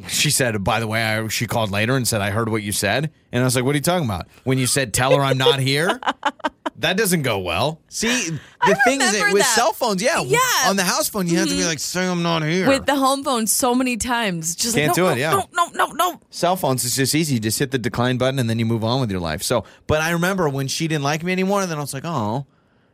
[0.07, 2.71] She said, "By the way, I, she called later and said I heard what you
[2.71, 5.21] said," and I was like, "What are you talking about?" When you said, "Tell her
[5.21, 5.99] I'm not here,"
[6.77, 7.81] that doesn't go well.
[7.89, 8.29] See,
[8.65, 9.55] the thing is, that with that.
[9.55, 10.37] cell phones, yeah, Yeah.
[10.37, 10.69] Mm-hmm.
[10.69, 12.95] on the house phone, you have to be like, "Say I'm not here." With the
[12.95, 14.55] home phone so many times.
[14.55, 15.31] Just Can't like, do no, it, yeah.
[15.31, 16.19] No, no, no, no.
[16.29, 17.35] cell phones, it's just easy.
[17.35, 19.43] You just hit the decline button and then you move on with your life.
[19.43, 22.05] So, but I remember when she didn't like me anymore, and then I was like,
[22.05, 22.45] "Oh."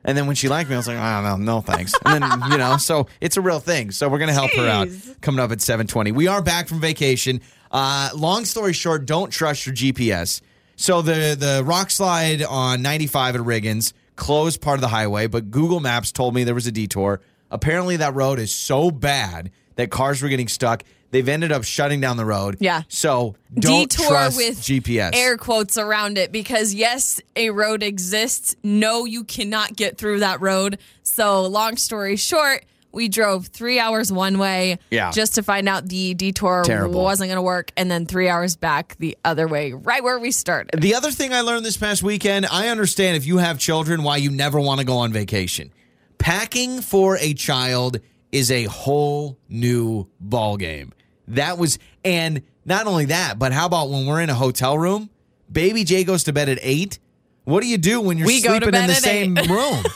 [0.08, 1.94] And then when she liked me, I was like, oh, no, no, thanks.
[2.06, 3.92] And then, you know, so it's a real thing.
[3.92, 4.88] So we're going to help her out
[5.22, 6.14] coming up at 720.
[6.14, 7.42] We are back from vacation.
[7.70, 10.40] Uh, long story short, don't trust your GPS.
[10.78, 15.52] So the, the rock slide on 95 at Riggins closed part of the highway, but
[15.52, 17.20] Google Maps told me there was a detour.
[17.52, 20.84] Apparently that road is so bad that cars were getting stuck.
[21.12, 22.58] They've ended up shutting down the road.
[22.60, 22.82] Yeah.
[22.90, 25.12] So don't Detour trust with GPS.
[25.16, 28.56] air quotes around it because yes, a road exists.
[28.64, 30.80] No, you cannot get through that road.
[31.04, 35.12] So, long story short, we drove three hours one way Yeah.
[35.12, 37.02] just to find out the detour Terrible.
[37.04, 40.32] wasn't going to work, and then three hours back the other way, right where we
[40.32, 40.80] started.
[40.82, 44.18] The other thing I learned this past weekend, I understand if you have children why
[44.18, 45.72] you never want to go on vacation.
[46.18, 48.00] Packing for a child
[48.32, 50.92] is a whole new ball game.
[51.30, 55.10] That was and not only that, but how about when we're in a hotel room,
[55.52, 57.00] baby Jay goes to bed at 8?
[57.46, 59.50] What do you do when you're We sleeping in the same eight.
[59.50, 59.84] room?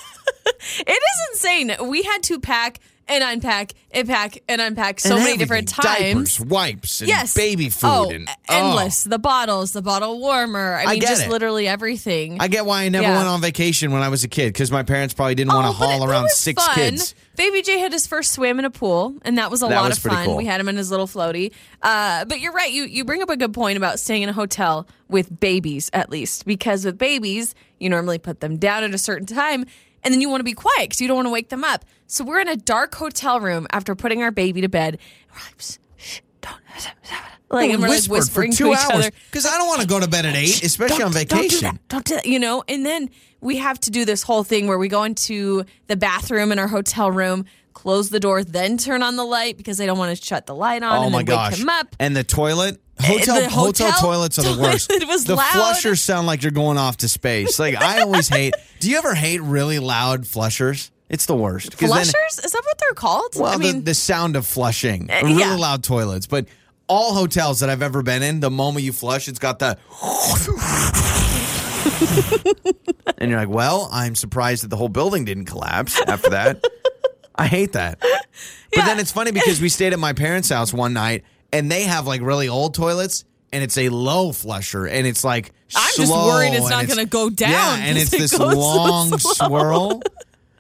[0.80, 1.72] It is insane.
[1.90, 2.80] We had to pack
[3.12, 6.38] and unpack and pack and unpack so And many different times.
[6.38, 7.34] Diapers, wipes, and yes.
[7.36, 9.06] baby food Oh, and endless.
[9.06, 9.10] oh.
[9.10, 10.76] The bottles, the bottle warmer.
[10.76, 11.30] I I mean, just it.
[11.30, 12.38] literally everything.
[12.40, 13.18] I get why I never Yeah.
[13.18, 15.72] went on vacation when I was a kid because my parents probably didn't want Oh,
[15.72, 16.76] to haul it around six fun.
[16.76, 17.16] kids.
[17.36, 19.90] Baby J had his first swim in a pool, and that was a That lot
[19.90, 20.26] was of fun.
[20.26, 20.38] cool.
[20.38, 21.52] We had him in his little floaty.
[21.82, 22.72] Uh, but you're right.
[22.72, 26.10] You you bring up a good point about staying in a hotel with babies, at
[26.10, 29.66] least, because with babies, you normally put them down at a certain time,
[30.04, 31.86] and then you want to be quiet because you don't want to wake them up.
[32.08, 34.98] So we're in a dark hotel room after putting our baby to bed.
[35.30, 36.56] We're like, "Shh, shh, don't.
[37.50, 39.12] Like, and we're like whispering for two to each hours other.
[39.30, 41.48] because I don't want to go to bed at eight, especially on Don't- Don't do
[41.50, 41.66] vacation.
[41.76, 41.88] that.
[41.90, 42.26] Don't do that.
[42.26, 43.10] You know, and then
[43.42, 46.70] we have to do this whole thing where we go into the bathroom in our
[46.70, 47.44] hotel room,
[47.82, 50.56] close the door, then turn on the light because they don't want to shut the
[50.56, 51.52] light on Oh and my then gosh!
[51.54, 51.96] wake him up.
[52.00, 54.90] And the toilet, hotel, the hotel, hotel toilets are the worst.
[54.90, 55.52] toilet was the loud.
[55.52, 57.60] flushers sound like you're going off to space.
[57.60, 58.54] Like I always hate.
[58.80, 60.92] Do you ever hate really loud flushers?
[61.10, 61.72] It's the worst.
[61.78, 62.46] 'Cause then- Flushers?
[62.46, 63.34] Is that what they're called?
[63.36, 65.56] well, I mean, the, the sound of flushing, Uh, really yeah.
[65.56, 66.46] loud toilets, but.
[66.88, 69.78] All hotels that I've ever been in, the moment you flush, it's got the.
[73.18, 76.62] and you're like, well, I'm surprised that the whole building didn't collapse after that.
[77.36, 78.02] I hate that.
[78.74, 81.84] But then it's funny because we stayed at my parents' house one night and they
[81.84, 86.08] have like really old toilets and it's a low flusher and it's like I'm just
[86.08, 89.18] slow worried it's not gonna go down Yeah, and it's it this goes so long
[89.20, 90.02] swirl.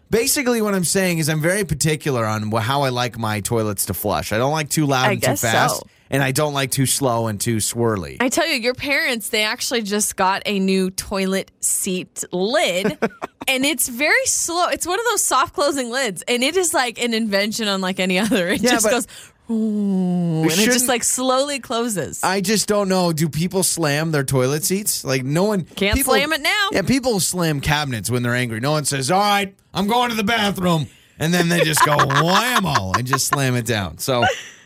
[0.09, 3.93] Basically, what I'm saying is I'm very particular on how I like my toilets to
[3.93, 4.33] flush.
[4.33, 5.87] I don't like too loud I and too fast, so.
[6.11, 8.17] And I don't like too slow and too swirly.
[8.19, 12.97] I tell you, your parents, they actually just got a new toilet seat lid
[13.47, 14.67] and it's very slow.
[14.67, 18.19] It's one of those soft closing lids and it is like an invention unlike any
[18.19, 18.49] other.
[18.49, 19.07] It Yeah, just goes,
[19.49, 22.23] ooh, and it just like slowly closes.
[22.23, 23.13] I just don't know.
[23.13, 25.03] Do people slam their toilet seats?
[25.03, 26.69] Like no one Can't people- slam it now.
[26.71, 28.59] Yeah, people slam cabinets when they're angry.
[28.59, 30.87] No one says, "All right, I'm going to the bathroom,"
[31.19, 33.97] and then they just go whammo and just slam it down.
[33.97, 34.25] So,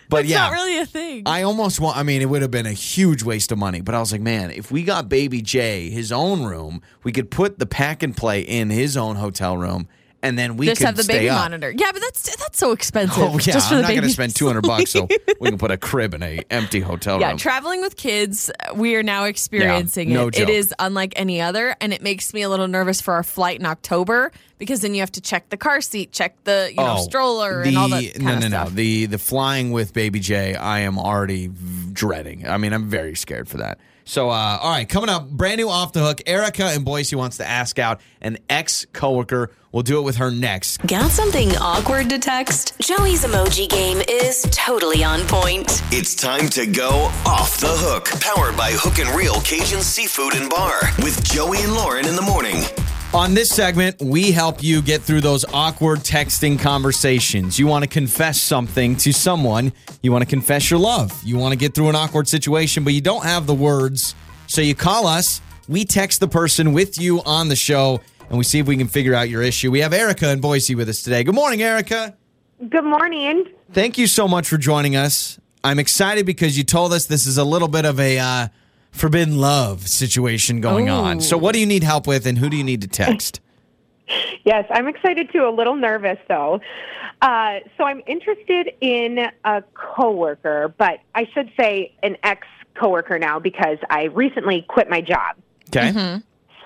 [0.09, 1.23] but it's yeah, not really a thing.
[1.25, 1.97] I almost want.
[1.97, 4.21] I mean, it would have been a huge waste of money, but I was like,
[4.21, 8.15] man, if we got Baby Jay his own room, we could put the pack and
[8.15, 9.87] play in his own hotel room,
[10.23, 11.39] and then we Just have the stay baby up.
[11.39, 11.71] monitor.
[11.75, 13.21] Yeah, but that's that's so expensive.
[13.23, 15.07] Oh yeah, just for I'm the not going to spend 200 bucks so
[15.39, 17.37] we can put a crib in a empty hotel Yeah, room.
[17.37, 20.35] traveling with kids, we are now experiencing no it.
[20.35, 20.49] joke.
[20.49, 23.59] It is unlike any other, and it makes me a little nervous for our flight
[23.59, 26.95] in October because then you have to check the car seat, check the you know
[26.99, 28.69] oh, stroller, and all that Oh, no, no, no.
[28.69, 31.49] The the flying with Baby J, I am already
[31.93, 32.47] dreading.
[32.47, 33.79] I mean, I'm very scared for that.
[34.07, 36.21] So, uh, all right, coming up, brand new off the hook.
[36.27, 39.51] Erica in Boise wants to ask out an ex coworker.
[39.71, 40.85] We'll do it with her next.
[40.85, 42.79] Got something awkward to text?
[42.79, 45.81] Joey's emoji game is totally on point.
[45.91, 48.05] It's time to go off the hook.
[48.21, 52.21] Powered by Hook and Reel Cajun Seafood and Bar with Joey and Lauren in the
[52.21, 52.63] morning.
[53.15, 57.57] On this segment, we help you get through those awkward texting conversations.
[57.57, 61.53] You want to confess something to someone, you want to confess your love, you want
[61.53, 64.15] to get through an awkward situation, but you don't have the words.
[64.47, 68.43] So you call us, we text the person with you on the show, and we
[68.43, 69.71] see if we can figure out your issue.
[69.71, 71.23] We have Erica in Boise with us today.
[71.23, 72.17] Good morning, Erica.
[72.67, 73.45] Good morning.
[73.71, 75.39] Thank you so much for joining us.
[75.63, 78.47] I'm excited because you told us this is a little bit of a uh,
[78.95, 81.21] forbidden love situation going on.
[81.21, 83.41] So, what do you need help with, and who do you need to text?
[84.43, 85.47] Yes, I'm excited too.
[85.47, 86.61] A little nervous though.
[87.23, 93.39] Uh, so I'm interested in a coworker, but I should say an ex coworker now
[93.39, 95.37] because I recently quit my job.
[95.69, 96.21] Okay.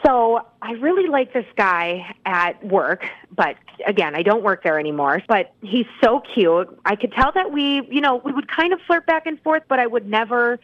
[0.05, 5.21] So I really like this guy at work, but again, I don't work there anymore.
[5.27, 6.67] But he's so cute.
[6.85, 9.63] I could tell that we, you know, we would kind of flirt back and forth,
[9.67, 10.59] but I would never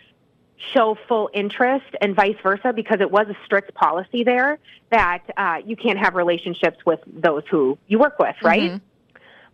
[0.74, 4.58] show full interest and vice versa because it was a strict policy there
[4.90, 8.80] that uh, you can't have relationships with those who you work with, right?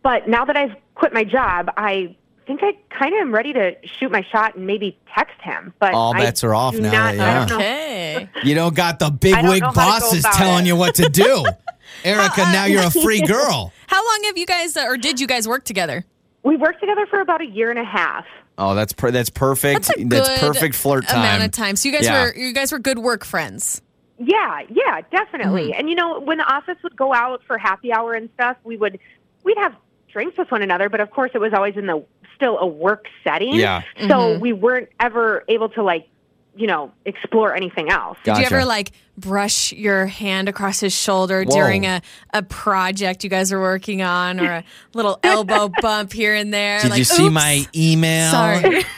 [0.03, 2.15] But now that I've quit my job, I
[2.47, 5.73] think I kind of am ready to shoot my shot and maybe text him.
[5.79, 7.45] But All I bets are off now, not- yeah.
[7.45, 7.59] don't.
[7.59, 8.29] Okay.
[8.43, 10.69] You don't got the big wig know how bosses telling it.
[10.69, 11.45] you what to do.
[12.03, 13.71] Erica, now you're a free girl.
[13.87, 16.05] How long have you guys, uh, or did you guys work together?
[16.43, 18.25] We worked together for about a year and a half.
[18.61, 19.87] Oh, that's per- that's perfect.
[19.87, 21.19] That's a good perfect flirt time.
[21.19, 21.75] amount of time.
[21.75, 22.25] So you guys Yeah.
[22.25, 23.81] were you guys were good work friends.
[24.19, 25.69] Yeah, yeah, definitely.
[25.71, 25.79] Mm-hmm.
[25.79, 28.77] And you know, when the office would go out for happy hour and stuff, we
[28.77, 28.99] would
[29.43, 29.73] we'd have
[30.11, 33.05] drinks with one another, but of course it was always in the still a work
[33.23, 33.53] setting.
[33.55, 33.81] Yeah.
[34.01, 34.41] So Mm-hmm.
[34.41, 36.07] we weren't ever able to like,
[36.55, 38.17] you know, explore anything else.
[38.23, 41.55] Did you ever like brush your hand across his shoulder Whoa.
[41.55, 42.01] during a,
[42.33, 46.81] a project you guys were working on or a little elbow bump here and there?
[46.81, 48.31] Did like, you see "Oops, my email?
[48.31, 48.83] Sorry.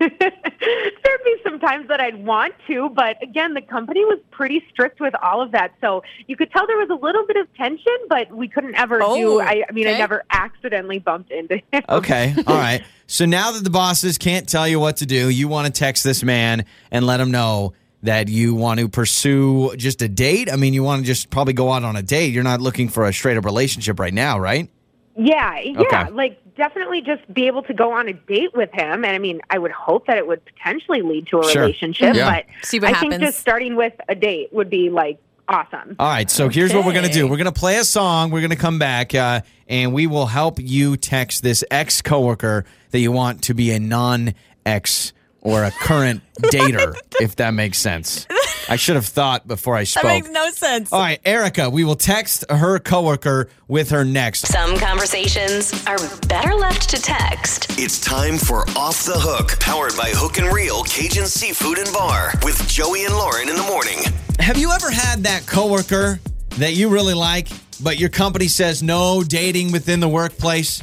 [1.04, 5.00] There'd be some times that I'd want to, but again, the company was pretty strict
[5.00, 5.72] with all of that.
[5.80, 9.00] So you could tell there was a little bit of tension, but we couldn't ever
[9.02, 9.40] Oh, do.
[9.40, 11.82] I, I mean, I never accidentally bumped into him.
[11.88, 12.34] Okay.
[12.46, 12.82] All right.
[13.06, 16.04] So now that the bosses can't tell you what to do, you want to text
[16.04, 20.50] this man and let him know that you want to pursue just a date.
[20.50, 22.32] I mean, you want to just probably go out on a date.
[22.32, 24.70] You're not looking for a straight up relationship right now, right?
[25.16, 26.10] Yeah, yeah, Okay.
[26.12, 29.02] like definitely just be able to go on a date with him.
[29.04, 31.62] And I mean, I would hope that it would potentially lead to a Sure.
[31.62, 32.30] relationship, Yeah.
[32.30, 33.10] but See what I happens.
[33.14, 35.18] think just starting with a date would be like
[35.48, 35.96] awesome.
[35.98, 37.26] All right, so here's what we're going to do.
[37.26, 38.30] We're going to play a song.
[38.30, 42.64] We're going to come back, uh, and we will help you text this ex coworker
[42.90, 44.34] that you want to be a non
[44.66, 46.20] ex or a current
[46.52, 48.26] dater, if that makes sense.
[48.68, 50.02] I should have thought before I spoke.
[50.02, 50.22] That spoke.
[50.24, 50.92] makes no sense.
[50.92, 54.46] All right, Erica, we will text her coworker with her next.
[54.46, 57.78] Some conversations are better left to text.
[57.78, 59.58] It's time for Off the Hook.
[59.60, 63.62] Powered by Hook and Reel Cajun Seafood and Bar with Joey and Lauren in the
[63.62, 63.98] morning.
[64.38, 66.20] Have you ever had that coworker
[66.58, 67.48] that you really like,
[67.82, 70.82] but your company says no dating within the workplace?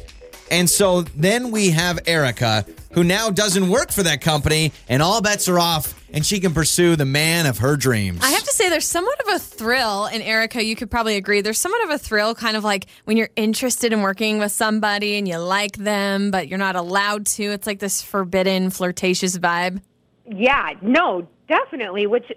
[0.50, 5.22] And so then we have Erica, who now doesn't work for that company, and all
[5.22, 8.22] bets are off, and she can pursue the man of her dreams.
[8.24, 11.41] I have to say, there's somewhat of a thrill, and Erica, you could probably agree.
[11.41, 15.17] There's somewhat of a thrill, kind of like when you're interested in working with somebody
[15.17, 17.43] and you like them, but you're not allowed to.
[17.43, 19.82] It's like this forbidden, flirtatious vibe.
[20.26, 22.08] Yeah, no, definitely.
[22.08, 22.32] Which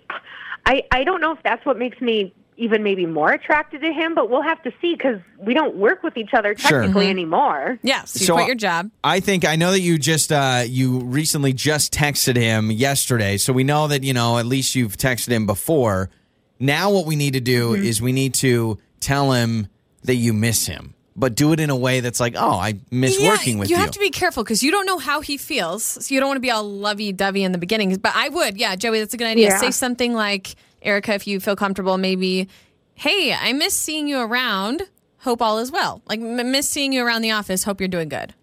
[0.67, 4.15] I I don't know if that's what makes me even maybe more attracted to him,
[4.15, 6.83] but we'll have to see because we don't work with each other Sure.
[6.83, 7.79] technically anymore.
[7.83, 8.91] Yes, you So, quit your job.
[9.03, 13.53] I think I know that you just uh, you recently just texted him yesterday, so
[13.53, 16.11] we know that you know at least you've texted him before.
[16.59, 17.85] Now what we need to do Mm-hmm.
[17.85, 19.67] is we need to tell him
[20.05, 23.19] that you miss him, but do it in a way that's like, oh, I miss
[23.21, 23.77] working with you.
[23.77, 25.83] you have to be careful because you don't know how he feels.
[25.83, 27.95] So you don't want to be all lovey dovey in the beginning.
[27.97, 29.49] But I would, yeah, Joey, that's a good idea.
[29.49, 29.59] Yeah.
[29.59, 32.49] Say something like, Erica, if you feel comfortable, maybe,
[32.95, 34.83] hey, I miss seeing you around.
[35.19, 36.01] Hope all is well.
[36.07, 37.65] Like, m- miss seeing you around the office.
[37.65, 38.35] Hope you're doing good.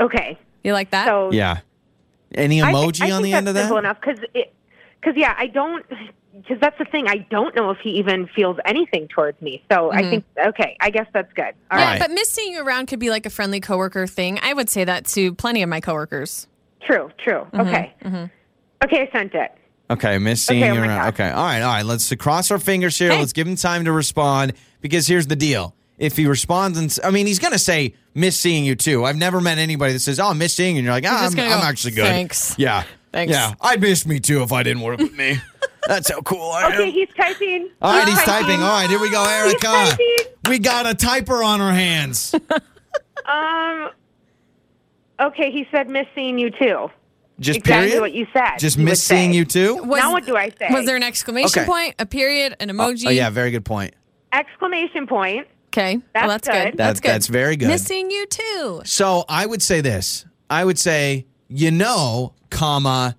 [0.00, 1.06] Okay, You like that?
[1.06, 1.58] so yeah.
[2.34, 3.62] Any I thi- emoji I on the end of that?
[3.62, 5.84] simple enough because because yeah, I don't.
[6.34, 7.06] because that's the thing.
[7.08, 9.62] I don't know if he even feels anything towards me.
[9.70, 9.98] So Mm-hmm.
[9.98, 11.52] I think okay, I guess that's good.
[11.70, 12.00] All Yeah, right, right.
[12.00, 14.38] but miss seeing you around could be like a friendly coworker thing.
[14.42, 16.46] I would say that to plenty of my coworkers.
[16.86, 17.46] true, true.
[17.52, 17.94] Mm-hmm, Okay,
[18.84, 19.52] okay, I sent it.
[19.92, 21.08] Okay, miss seeing Okay, you oh around.
[21.08, 21.84] Okay, all right, all right.
[21.84, 23.10] Let's cross our fingers here.
[23.10, 23.18] Hey.
[23.18, 25.74] Let's give him time to respond because here's the deal.
[25.98, 29.04] If he responds, and I mean, he's gonna say miss seeing you too.
[29.04, 31.38] I've never met anybody that says, "Oh, I miss seeing you," and you're like, just
[31.38, 32.06] I'm, I'm go, actually good.
[32.06, 33.32] "Thanks." Yeah, Thanks.
[33.32, 35.36] Yeah, I'd miss me too if I didn't work with me.
[35.86, 36.72] That's how cool I am.
[36.72, 37.68] Okay, he's typing.
[37.82, 38.62] all right, he's typing.
[38.62, 39.58] All right, here we go, Erica.
[39.58, 40.16] typing.
[40.48, 42.34] We got a typer on our hands.
[43.24, 43.90] Um.
[45.20, 46.90] Okay, he said miss seeing you too.
[47.42, 48.00] Just exactly period.
[48.00, 48.58] what you said.
[48.58, 49.76] Just you miss seeing you too.
[49.84, 50.68] Was, now what do I say?
[50.70, 51.66] Was there an exclamation Okay.
[51.66, 53.06] point, a period, an oh, emoji?
[53.06, 53.94] Oh yeah, very good point.
[54.32, 55.46] exclamation point?
[55.68, 55.96] Okay.
[56.14, 56.52] That's well, that's good.
[56.54, 56.72] good.
[56.72, 57.08] That- That's good.
[57.10, 57.68] that's very good.
[57.68, 58.82] Missing you too.
[58.84, 60.24] So I would say this.
[60.50, 63.16] I would say, you know, comma,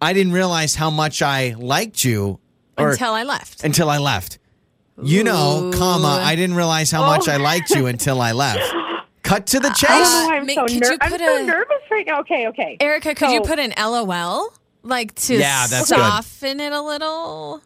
[0.00, 2.40] I didn't realize how much I liked you
[2.78, 3.64] or Until I left.
[3.64, 4.38] until I left.
[5.02, 8.60] You know, comma, I didn't realize how much I liked you until I left.
[9.22, 9.88] Cut to the chase.
[9.90, 11.82] I don't know why I'm Make- so could ner- you I'm put so a- nervous
[11.90, 12.20] right now.
[12.20, 12.76] Okay, okay.
[12.80, 14.52] Erica, could you put an LOL?
[14.82, 15.98] Like to Yeah, that's good.
[15.98, 17.60] soften it a little?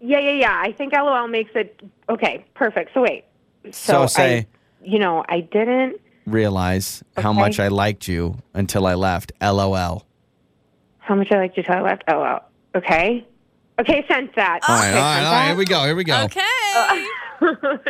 [0.00, 0.60] Yeah, yeah, yeah.
[0.60, 2.44] I think LOL makes it okay.
[2.54, 2.90] Perfect.
[2.94, 3.24] So wait.
[3.72, 4.46] So say- I,
[4.84, 6.00] you know, I didn't.
[6.26, 7.38] realize how Okay.
[7.40, 9.32] much I liked you until I left.
[9.40, 10.04] LOL.
[10.98, 12.04] How much I liked you till I left.
[12.06, 12.44] Oh, well.
[12.76, 13.26] Okay.
[13.80, 14.60] Okay, sent that.
[14.68, 14.88] All right.
[14.90, 15.16] Okay, all right.
[15.18, 15.30] All right.
[15.30, 15.46] that.
[15.48, 15.84] Here we go.
[15.84, 16.22] Here we go.
[16.24, 16.40] Okay.
[16.76, 17.02] Uh,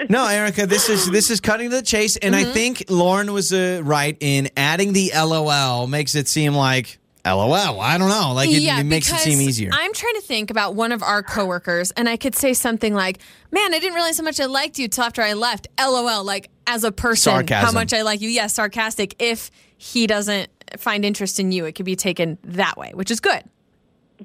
[0.08, 2.50] No, Erica, this is this is cutting to the chase, and Mm-hmm.
[2.50, 7.80] I think Lauren was uh, right in adding the LOL makes it seem like LOL.
[7.80, 9.70] I don't know, like it, it makes it seem easier.
[9.72, 13.18] I'm trying to think about one of our coworkers, and I could say something like,
[13.50, 16.50] "Man, I didn't realize how much I liked you till after I left." LOL, like
[16.66, 18.28] as a person, how much I like you.
[18.28, 19.14] Yes, sarcastic.
[19.18, 23.20] If he doesn't find interest in you, it could be taken that way, which is
[23.20, 23.42] good.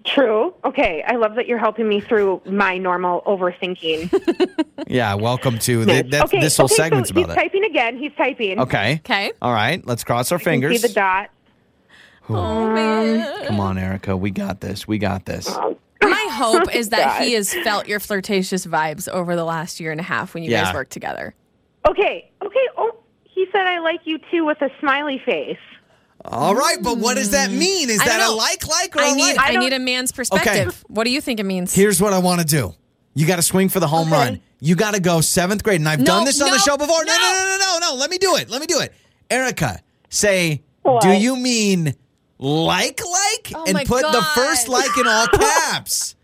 [0.03, 0.53] True.
[0.65, 1.03] Okay.
[1.07, 4.09] I love that you're helping me through my normal overthinking.
[4.87, 6.39] yeah, welcome to th- that, okay.
[6.39, 7.35] this whole okay, segment's so about he's it.
[7.35, 7.97] typing again.
[7.97, 8.59] He's typing.
[8.59, 8.95] Okay.
[9.05, 9.31] Okay.
[9.41, 9.85] All right.
[9.85, 10.81] Let's cross our You can fingers.
[10.81, 11.29] See the dot.
[12.29, 13.47] Oh man.
[13.47, 14.15] Come on, Erica.
[14.17, 14.87] We got this.
[14.87, 15.49] We got this.
[16.01, 17.21] My hope is that God.
[17.25, 20.51] he has felt your flirtatious vibes over the last year and a half when you
[20.51, 20.65] Yeah.
[20.65, 21.33] guys worked together.
[21.87, 22.29] Okay.
[22.43, 22.67] Okay.
[22.77, 25.57] Oh, he said I like you too with a smiley face.
[26.29, 27.57] All right, but what does that mm.
[27.57, 27.89] mean?
[27.89, 28.35] Is I don't that a know.
[28.35, 29.39] like, like, or I a need like?
[29.39, 30.83] I, don't- need a man's perspective.
[30.87, 31.73] What do you think it means?
[31.73, 32.73] Here's what I want to do.
[33.13, 34.21] You got to swing for the home Okay.
[34.31, 34.41] run.
[34.59, 36.77] You got to go seventh grade, and I've No, done this on the no, show
[36.77, 37.03] before.
[37.05, 37.33] No, no, no.
[37.33, 37.95] no, no, no, no.
[37.95, 38.49] Let me do it.
[38.49, 38.93] Let me do it.
[39.29, 41.01] Erica, say, What?
[41.01, 41.95] do you mean
[42.39, 46.15] like, like, Oh and my put the first like in all caps?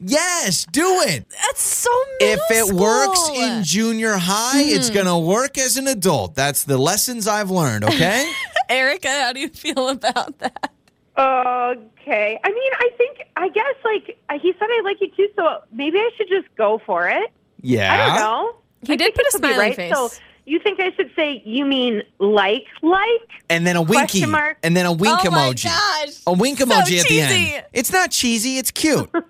[0.00, 1.26] Yes, do it.
[1.30, 3.36] That's so If it works school.
[3.36, 3.58] Mm-hmm.
[3.58, 6.34] in junior high, it's going to work as an adult.
[6.34, 8.30] That's the lessons I've learned, okay?
[8.68, 10.70] Erica, how do you feel about that?
[11.18, 12.38] Okay.
[12.42, 15.58] I mean, I think, I guess, like, uh, he said I like you too, so
[15.72, 17.30] maybe I should just go for it.
[17.60, 17.92] yeah.
[17.92, 18.56] I don't know.
[18.82, 19.76] He I did put a could smiley right.
[19.76, 19.92] face.
[19.94, 20.08] So
[20.46, 23.28] you think I should say, you mean like, like?
[23.50, 24.24] And then a winky.
[24.24, 24.56] Mark.
[24.62, 25.66] And then a wink oh emoji.
[25.66, 26.14] my gosh.
[26.26, 27.64] A wink So emoji at the end.
[27.74, 29.10] It's not cheesy, it's cute.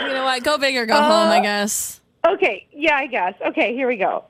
[0.00, 0.42] You know what?
[0.42, 2.00] Go big or go uh, home, I guess.
[2.26, 2.66] Okay.
[2.72, 3.34] Yeah, I guess.
[3.48, 4.24] Okay, here we go.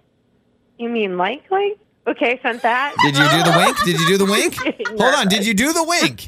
[0.78, 1.78] You mean like, like?
[2.06, 2.94] Okay, sent that.
[3.02, 3.76] Did you do the wink?
[3.84, 4.54] Did you do the wink?
[5.00, 5.28] Hold on.
[5.28, 6.26] Did you do the wink?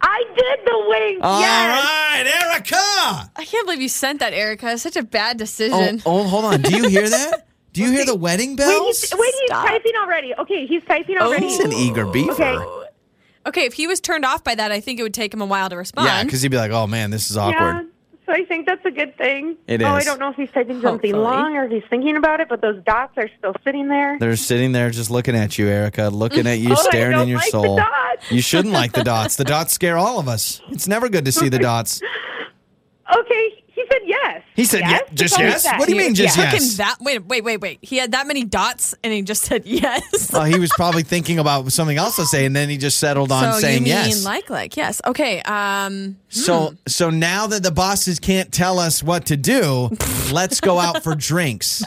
[0.00, 1.18] I did the wink.
[1.22, 1.84] All yes.
[1.84, 3.30] right, Erica.
[3.36, 4.72] I can't believe you sent that, Erica.
[4.72, 6.02] It's such a bad Oh, decision.
[6.06, 6.62] oh, hold on.
[6.62, 7.46] Do you hear that?
[7.72, 9.02] Do you hear the wedding Wait, bells?
[9.02, 9.66] he's, wait, he's Stop.
[9.66, 10.34] typing already.
[10.34, 11.46] Okay, he's typing already.
[11.46, 12.32] Oh, he's an eager beaver.
[12.32, 12.84] Okay.
[13.46, 15.46] Okay, if he was turned off by that, I think it would take him a
[15.46, 16.06] while to respond.
[16.06, 17.90] Yeah, because he'd be like, "Oh man, this is awkward." so
[18.28, 19.56] I think that's a good thing.
[19.66, 21.34] It Oh, I don't know if he's typing something Hopefully.
[21.34, 24.18] long or if he's thinking about it, but those dots are still sitting there.
[24.18, 27.18] They're sitting there just looking at you, Erica, looking at you, Oh, I staring in
[27.20, 27.76] don't your like the soul.
[27.76, 28.30] dots.
[28.30, 29.36] You shouldn't like the dots.
[29.36, 30.60] The dots scare all of us.
[30.70, 32.00] It's never good to see the dots.
[33.18, 34.42] Okay, he said yes.
[34.56, 35.02] He said, yes?
[35.08, 35.64] yeah, just yes?
[35.78, 36.72] What do you mean, just Took yes?
[36.72, 37.78] him that wait, wait, wait, wait.
[37.82, 40.32] He had that many dots and he just said yes.
[40.32, 43.30] Well, he was probably thinking about something else to say, and then he just settled
[43.32, 44.24] on so saying you mean yes.
[44.24, 45.00] like like yes.
[45.06, 45.40] Okay.
[45.42, 49.90] Um So so now that the bosses can't tell us what to do,
[50.32, 51.82] let's go out for drinks.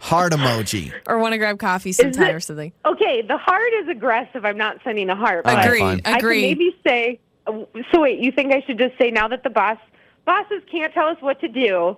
[0.00, 0.92] Heart emoji.
[1.06, 2.72] or want to grab coffee sometime it- or something.
[2.84, 4.44] Okay, the heart is aggressive.
[4.44, 5.44] I'm not sending a heart.
[5.44, 5.78] but All right, Agree.
[5.80, 6.00] fine.
[6.04, 6.42] I can Agree.
[6.42, 7.20] maybe say.
[7.46, 7.52] uh,
[7.92, 9.78] So wait, you think I should just say now that the boss
[10.24, 11.96] bosses can't tell us what to do?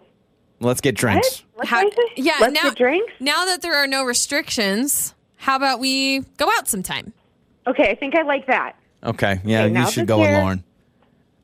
[0.60, 1.42] Let's get drinks.
[1.54, 1.58] What?
[1.58, 2.12] What How, did I say?
[2.22, 3.12] yeah, Let's now, get drinks.
[3.20, 7.12] now that there are no restrictions, how about we go out sometime?
[7.66, 8.76] Okay, I think I like that.
[9.02, 10.64] Okay, yeah, Okay, you should this go with Lauren.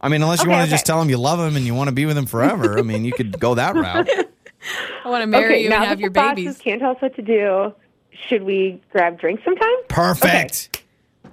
[0.01, 1.75] I mean, unless you Okay, want to just tell him you love him and you
[1.75, 2.79] want to be with him forever.
[2.79, 4.09] I mean, you could go that route.
[5.05, 6.59] I want to marry okay, you now and that have the your bosses babies.
[6.59, 7.75] can't tell us what to do.
[8.29, 9.69] Should we grab drinks sometime?
[9.89, 10.83] Perfect.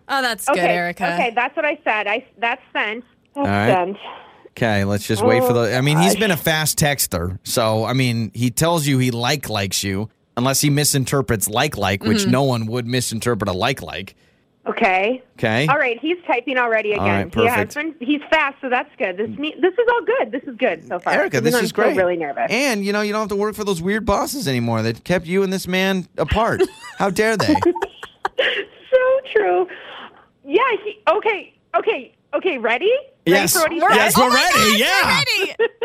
[0.10, 1.14] Oh, that's good, okay, Erica.
[1.14, 2.08] Okay, that's what I said.
[2.08, 3.04] I that's sent.
[3.36, 3.68] That's right.
[3.74, 3.98] sent.
[4.58, 5.78] Okay, let's just wait for the.
[5.78, 9.50] I mean, he's been a fast texter, so I mean, he tells you he like
[9.50, 12.32] likes you, unless he misinterprets like like, which Mm-hmm.
[12.32, 14.16] no one would misinterpret a like like.
[14.66, 15.24] Okay.
[15.38, 15.66] Okay.
[15.68, 17.06] All right, he's typing already again.
[17.30, 18.00] right, he has perfect.
[18.00, 18.08] been.
[18.08, 19.16] He's fast, so that's good.
[19.16, 20.32] This ne- this is all good.
[20.32, 21.14] This is good so far.
[21.14, 21.96] Erica, Even this though is I'm still great.
[21.98, 22.48] really nervous.
[22.50, 25.26] And you know, you don't have to work for those weird bosses anymore that kept
[25.28, 26.62] you and this man apart.
[26.98, 27.54] How dare they?
[28.38, 29.68] so true.
[30.44, 30.62] Yeah.
[30.84, 31.54] He, okay.
[31.78, 32.14] Okay.
[32.34, 32.58] Okay.
[32.58, 32.92] Ready?
[33.30, 33.56] Yes.
[33.56, 34.22] Ready for what he Yes, said?
[34.22, 34.80] we're oh ready.
[34.80, 35.18] yeah.
[35.18, 35.56] Ready?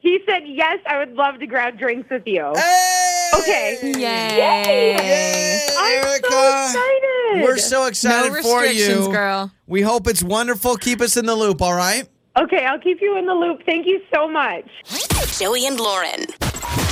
[0.00, 3.30] He said, "Yes, I would love to grab drinks with you." Hey!
[3.38, 3.78] Okay.
[3.82, 3.98] Yay.
[4.00, 6.30] Yay, I'm Erica.
[6.30, 7.42] so excited.
[7.42, 9.12] We're so excited No for restrictions, you.
[9.12, 9.50] girl.
[9.66, 10.76] We hope it's wonderful.
[10.76, 12.08] Keep us in the loop, all right?
[12.38, 13.60] Okay, I'll keep you in the loop.
[13.66, 14.64] Thank you so much.
[15.38, 16.24] Joey and Lauren.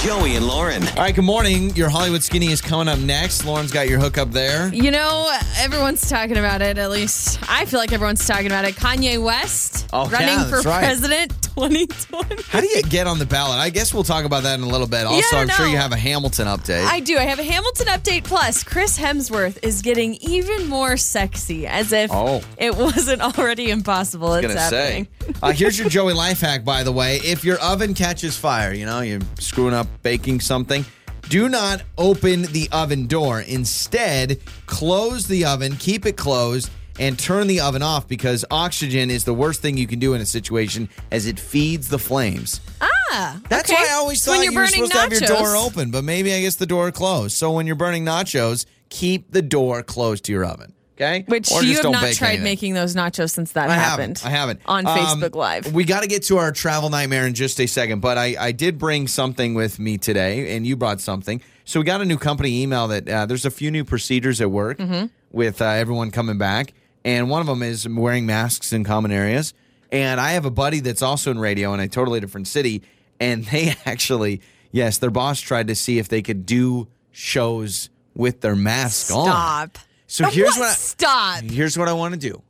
[0.02, 0.82] Joey and Lauren.
[0.82, 1.70] All right, good morning.
[1.76, 3.44] Your Hollywood Skinny is coming up next.
[3.44, 4.66] Lauren's got your hookup there.
[4.74, 6.76] You know, everyone's talking about it.
[6.76, 8.74] At least I feel like everyone's talking about it.
[8.74, 10.82] Kanye West Oh, yeah, running for right.
[10.82, 12.42] president 2020.
[12.48, 13.58] How do you get on the ballot?
[13.58, 15.04] I guess we'll talk about that in a little bit.
[15.06, 16.84] Also, I I'm sure you have a Hamilton update.
[16.84, 17.16] I do.
[17.16, 18.24] I have a Hamilton update.
[18.24, 22.42] Plus, Chris Hemsworth is getting even more sexy, as if Oh.
[22.58, 24.34] it wasn't already impossible.
[24.34, 25.06] It's gonna happening.
[25.20, 25.32] say.
[25.40, 27.18] Uh, here's your Joey life hack, by the way.
[27.22, 30.84] If your oven catches fire, you know, you're screwing up baking something,
[31.28, 33.40] do not open the oven door.
[33.40, 39.24] Instead, close the oven, keep it closed, and turn the oven off because oxygen is
[39.24, 42.60] the worst thing you can do in a situation as it feeds the flames.
[42.80, 43.80] Ah, That's okay.
[43.80, 46.40] why I always thought you were supposed to have your door open, but maybe I
[46.42, 47.36] guess the door closed.
[47.36, 50.74] So when you're burning nachos, keep the door closed to your oven.
[51.02, 51.24] Okay?
[51.26, 52.44] Which Or you have don't not tried anything.
[52.44, 54.18] making those nachos since that I happened.
[54.18, 54.26] haven't.
[54.26, 54.60] I haven't.
[54.66, 55.72] On Um, Facebook Live.
[55.74, 58.52] We got to get to our travel nightmare in just a second, but I, I
[58.52, 61.40] did bring something with me today, and you brought something.
[61.64, 64.50] So we got a new company email that uh, there's a few new procedures at
[64.50, 65.06] work Mm-hmm.
[65.30, 66.72] with uh, everyone coming back,
[67.04, 69.54] and one of them is wearing masks in common areas.
[69.90, 72.82] And I have a buddy that's also in radio in a totally different city,
[73.20, 74.40] and they actually,
[74.70, 79.26] yes, their boss tried to see if they could do shows with their mask on.
[79.26, 79.78] Stop.
[80.12, 80.68] So here's what.
[80.68, 81.44] I, Stop.
[81.44, 82.42] Here's what I want to do.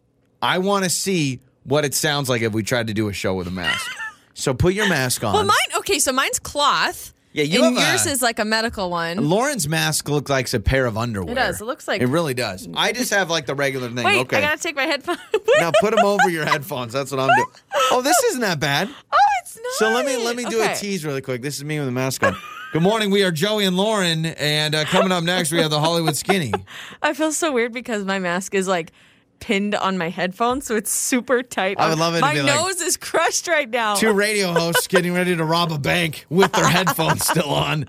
[0.43, 3.35] I want to see what it sounds like if we tried to do a show
[3.35, 3.89] with a mask.
[4.35, 5.33] so put your mask on.
[5.33, 5.79] Well, mine.
[5.79, 7.15] Okay, so mine's cloth.
[7.33, 9.29] Yeah, you and have a- yours is like a medical one.
[9.29, 11.31] Lauren's mask looks like a pair of underwear.
[11.31, 11.61] It does.
[11.61, 12.69] It looks like- It really does.
[12.75, 14.05] I just have like the regular thing.
[14.05, 14.39] Wait, okay.
[14.39, 15.21] I gotta take my headphones.
[15.61, 16.93] now put them over your headphones.
[16.93, 17.49] That's what I'm doing.
[17.93, 18.89] Oh, this isn't that bad.
[19.13, 19.73] oh, it's not.
[19.75, 20.73] So let me let me do okay.
[20.73, 21.43] a tease really quick.
[21.43, 22.37] This is me with a mask on.
[22.73, 23.11] Good morning.
[23.11, 26.53] We are Joey and Lauren, and uh, coming up next we have the Hollywood Skinny.
[27.03, 28.93] I feel so weird because my mask is like
[29.41, 31.79] pinned on my headphones, so it's super tight.
[31.79, 33.97] I would love it to My be like- nose is crushed right now.
[33.97, 37.89] Two radio hosts getting ready to rob a bank with their headphones still on.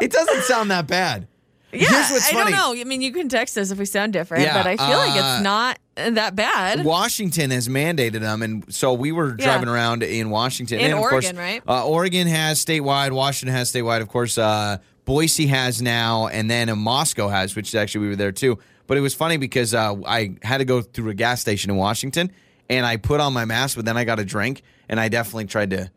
[0.00, 1.28] It doesn't sound that bad.
[1.72, 2.74] Yeah, I don't know.
[2.78, 5.12] I mean, you can text us if we sound different, Yeah, but I feel like
[5.22, 6.84] uh, it's not that bad.
[6.84, 9.44] Washington has mandated them, and so we were Yeah.
[9.46, 10.78] driving around in Washington.
[10.78, 11.62] In and of Oregon, course, right?
[11.66, 13.12] Uh, Oregon has statewide.
[13.12, 14.00] Washington has statewide.
[14.00, 18.16] Of course, uh, Boise has now, and then uh, Moscow has, which actually we were
[18.16, 18.58] there too.
[18.86, 21.76] But it was funny because uh, I had to go through a gas station in
[21.76, 22.30] Washington,
[22.68, 25.46] and I put on my mask, but then I got a drink, and I definitely
[25.46, 25.90] tried to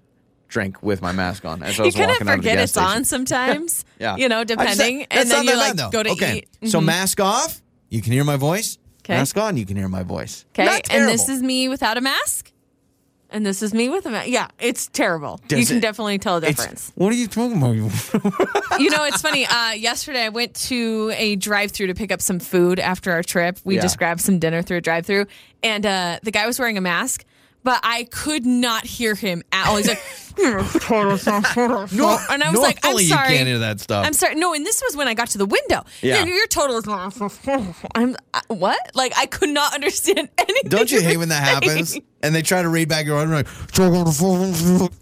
[0.48, 2.60] drink with my mask on as I you was kind walking out of the forget
[2.64, 2.90] it's station.
[2.90, 3.86] on sometimes.
[4.00, 4.18] Yeah.
[4.18, 5.00] You know, I just- depending.
[5.10, 5.90] that's and then you that like bad, though.
[5.92, 6.38] go to okay.
[6.40, 6.52] eat.
[6.56, 6.68] Mm-hmm.
[6.68, 8.78] So mask off, you can hear my voice.
[9.00, 9.16] Okay.
[9.16, 10.46] Mask on, you can hear my voice.
[10.58, 10.82] Okay.
[10.90, 12.52] And this is me without a mask.
[13.30, 14.30] And this is me with a mask.
[14.30, 15.40] Yeah, it's terrible.
[15.50, 16.92] you can it- definitely tell the difference.
[16.96, 17.76] What are you talking about?
[18.80, 19.46] you know, it's funny.
[19.46, 23.60] Uh, yesterday, I went to a drive-through to pick up some food after our trip.
[23.64, 23.82] We Yeah.
[23.82, 25.26] just grabbed some dinner through a drive-through,
[25.64, 27.26] and uh, the guy was wearing a mask,
[27.64, 29.78] but I could not hear him at all.
[29.78, 30.02] He's like,
[30.40, 33.04] no, and I was like, I'm sorry.
[33.32, 34.06] You can't hear that stuff.
[34.06, 34.36] I'm sorry.
[34.36, 35.84] No, and this was when I got to the window.
[36.02, 36.24] Yeah.
[36.24, 36.86] Your, your total is.
[37.96, 38.80] I'm uh, what?
[38.94, 40.70] Like I could not understand anything.
[40.70, 41.98] Don't you hate when that happens?
[42.22, 43.36] And they try to read back your order.
[43.36, 43.48] Like,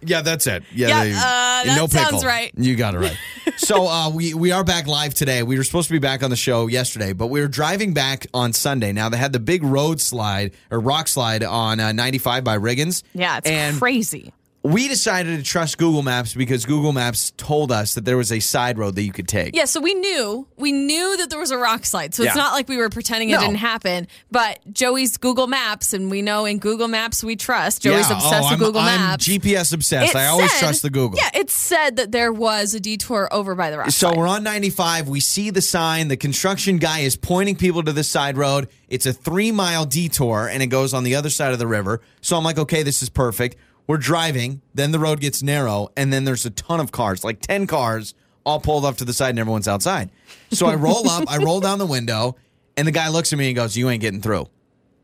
[0.01, 0.63] yeah, that's it.
[0.73, 1.15] Yeah, Yeah, they- uh,
[1.63, 2.11] that no pickle.
[2.11, 2.51] sounds right.
[2.57, 3.17] You got it right.
[3.57, 5.41] so uh, we we are back live today.
[5.43, 8.27] We were supposed to be back on the show yesterday, but we were driving back
[8.33, 8.91] on Sunday.
[8.91, 13.03] Now they had the big road slide or rock slide on uh, 95 by Riggins.
[13.13, 14.33] Yeah, it's and crazy.
[14.65, 18.39] We decided to trust Google Maps because Google Maps told us that there was a
[18.39, 19.53] side road that you could take.
[19.53, 22.13] Yeah, so we knew we knew that there was a rock slide.
[22.15, 22.41] So it's Yeah.
[22.41, 23.41] not like we were pretending it No.
[23.41, 24.07] didn't happen.
[24.31, 27.81] But Joey's Google Maps, and we know in Google Maps we trust.
[27.81, 28.13] Joey's Yeah.
[28.13, 29.25] Oh, obsessed oh, with I'm, Google I'm Maps.
[29.27, 30.15] GPS obsessed.
[30.15, 31.19] It I always said- trust the Google.
[31.19, 34.17] Yeah, it said that there was a detour over by the rock So slide.
[34.17, 35.09] we're on 95.
[35.09, 36.07] We see the sign.
[36.07, 38.69] The construction guy is pointing people to the side road.
[38.87, 41.99] It's a three mile detour and it goes on the other side of the river.
[42.21, 43.57] So I'm like, okay, this is perfect.
[43.87, 44.61] We're driving.
[44.73, 48.13] Then the road gets narrow and then there's a ton of cars, like 10 cars,
[48.45, 50.09] all pulled up to the side and everyone's outside.
[50.51, 52.35] So I roll up, I roll down the window,
[52.77, 54.47] and the guy looks at me and goes, You ain't getting through.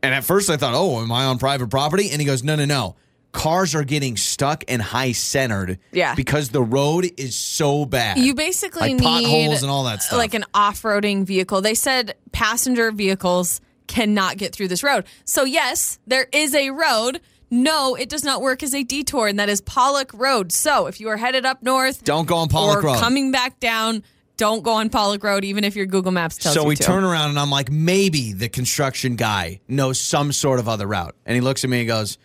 [0.02, 2.10] And at first I thought, Oh, am I on private property?
[2.10, 2.96] And he goes, No, no, no.
[3.32, 5.78] cars are getting stuck and high centered.
[5.92, 6.14] Yeah.
[6.14, 8.18] Because the road is so bad.
[8.18, 10.18] You basically like need potholes and all that stuff.
[10.18, 11.60] like an off-roading vehicle.
[11.60, 15.04] They said passenger vehicles cannot get through this road.
[15.24, 17.20] So yes, there is a road.
[17.50, 20.52] No, it does not work as a detour, and that is Pollock Road.
[20.52, 22.98] So if you are headed up north, Don't go on Pollock or Road.
[23.00, 24.02] coming back down,
[24.36, 26.76] don't go on Pollock Road, even if your Google Maps tells so you So we
[26.76, 26.82] to.
[26.82, 31.14] turn around and I'm like, maybe the construction guy knows some sort of other route.
[31.26, 32.16] And he looks at me and goes,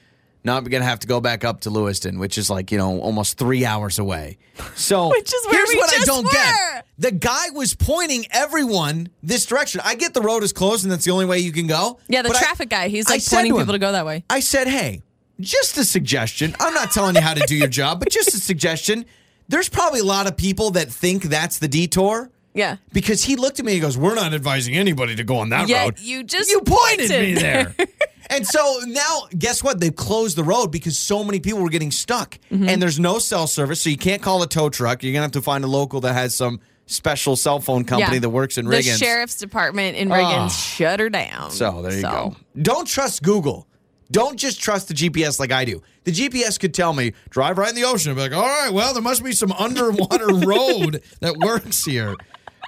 [0.46, 3.02] No, we're gonna have to go back up to Lewiston, which is like, you know,
[3.02, 4.38] almost three hours away.
[4.76, 6.30] So Which is where here's we what I don't were.
[6.32, 6.86] get.
[7.00, 9.82] The guy was pointing everyone this direction.
[9.84, 12.00] I get the road is closed and that's the only way you can go.
[12.08, 12.88] yeah, the but I- traffic guy.
[12.88, 14.24] He's like pointing to him- people to go that way.
[14.30, 15.02] I said, hey,
[15.40, 16.56] just a suggestion.
[16.60, 19.06] I'm not telling you how to do your job, but just a suggestion.
[19.48, 22.32] There's probably a lot of people that think that's the detour.
[22.54, 22.78] Yeah.
[22.94, 25.68] Because he looked at me and goes, We're not advising anybody to go on that
[25.68, 26.00] Yet road.
[26.00, 27.76] you just You pointed pointed me there.
[28.30, 29.82] and so now, guess what?
[29.82, 32.40] They've closed the road because so many people were getting stuck.
[32.50, 32.70] Mm-hmm.
[32.70, 35.04] And there's no cell service, so you can't call a tow truck.
[35.04, 38.16] You're going to have to find a local that has some special cell phone company
[38.16, 38.20] Yeah.
[38.22, 39.00] that works in Riggins.
[39.00, 40.50] the sheriff's department in Riggins Oh.
[40.50, 41.52] shut her down.
[41.52, 42.36] So there you So- go.
[42.62, 43.68] Don't trust Google.
[44.12, 45.82] Don't just trust the GPS like I do.
[46.04, 48.12] The GPS could tell me, drive right in the ocean.
[48.12, 52.16] I'd be like, all right, well, there must be some underwater road that works here.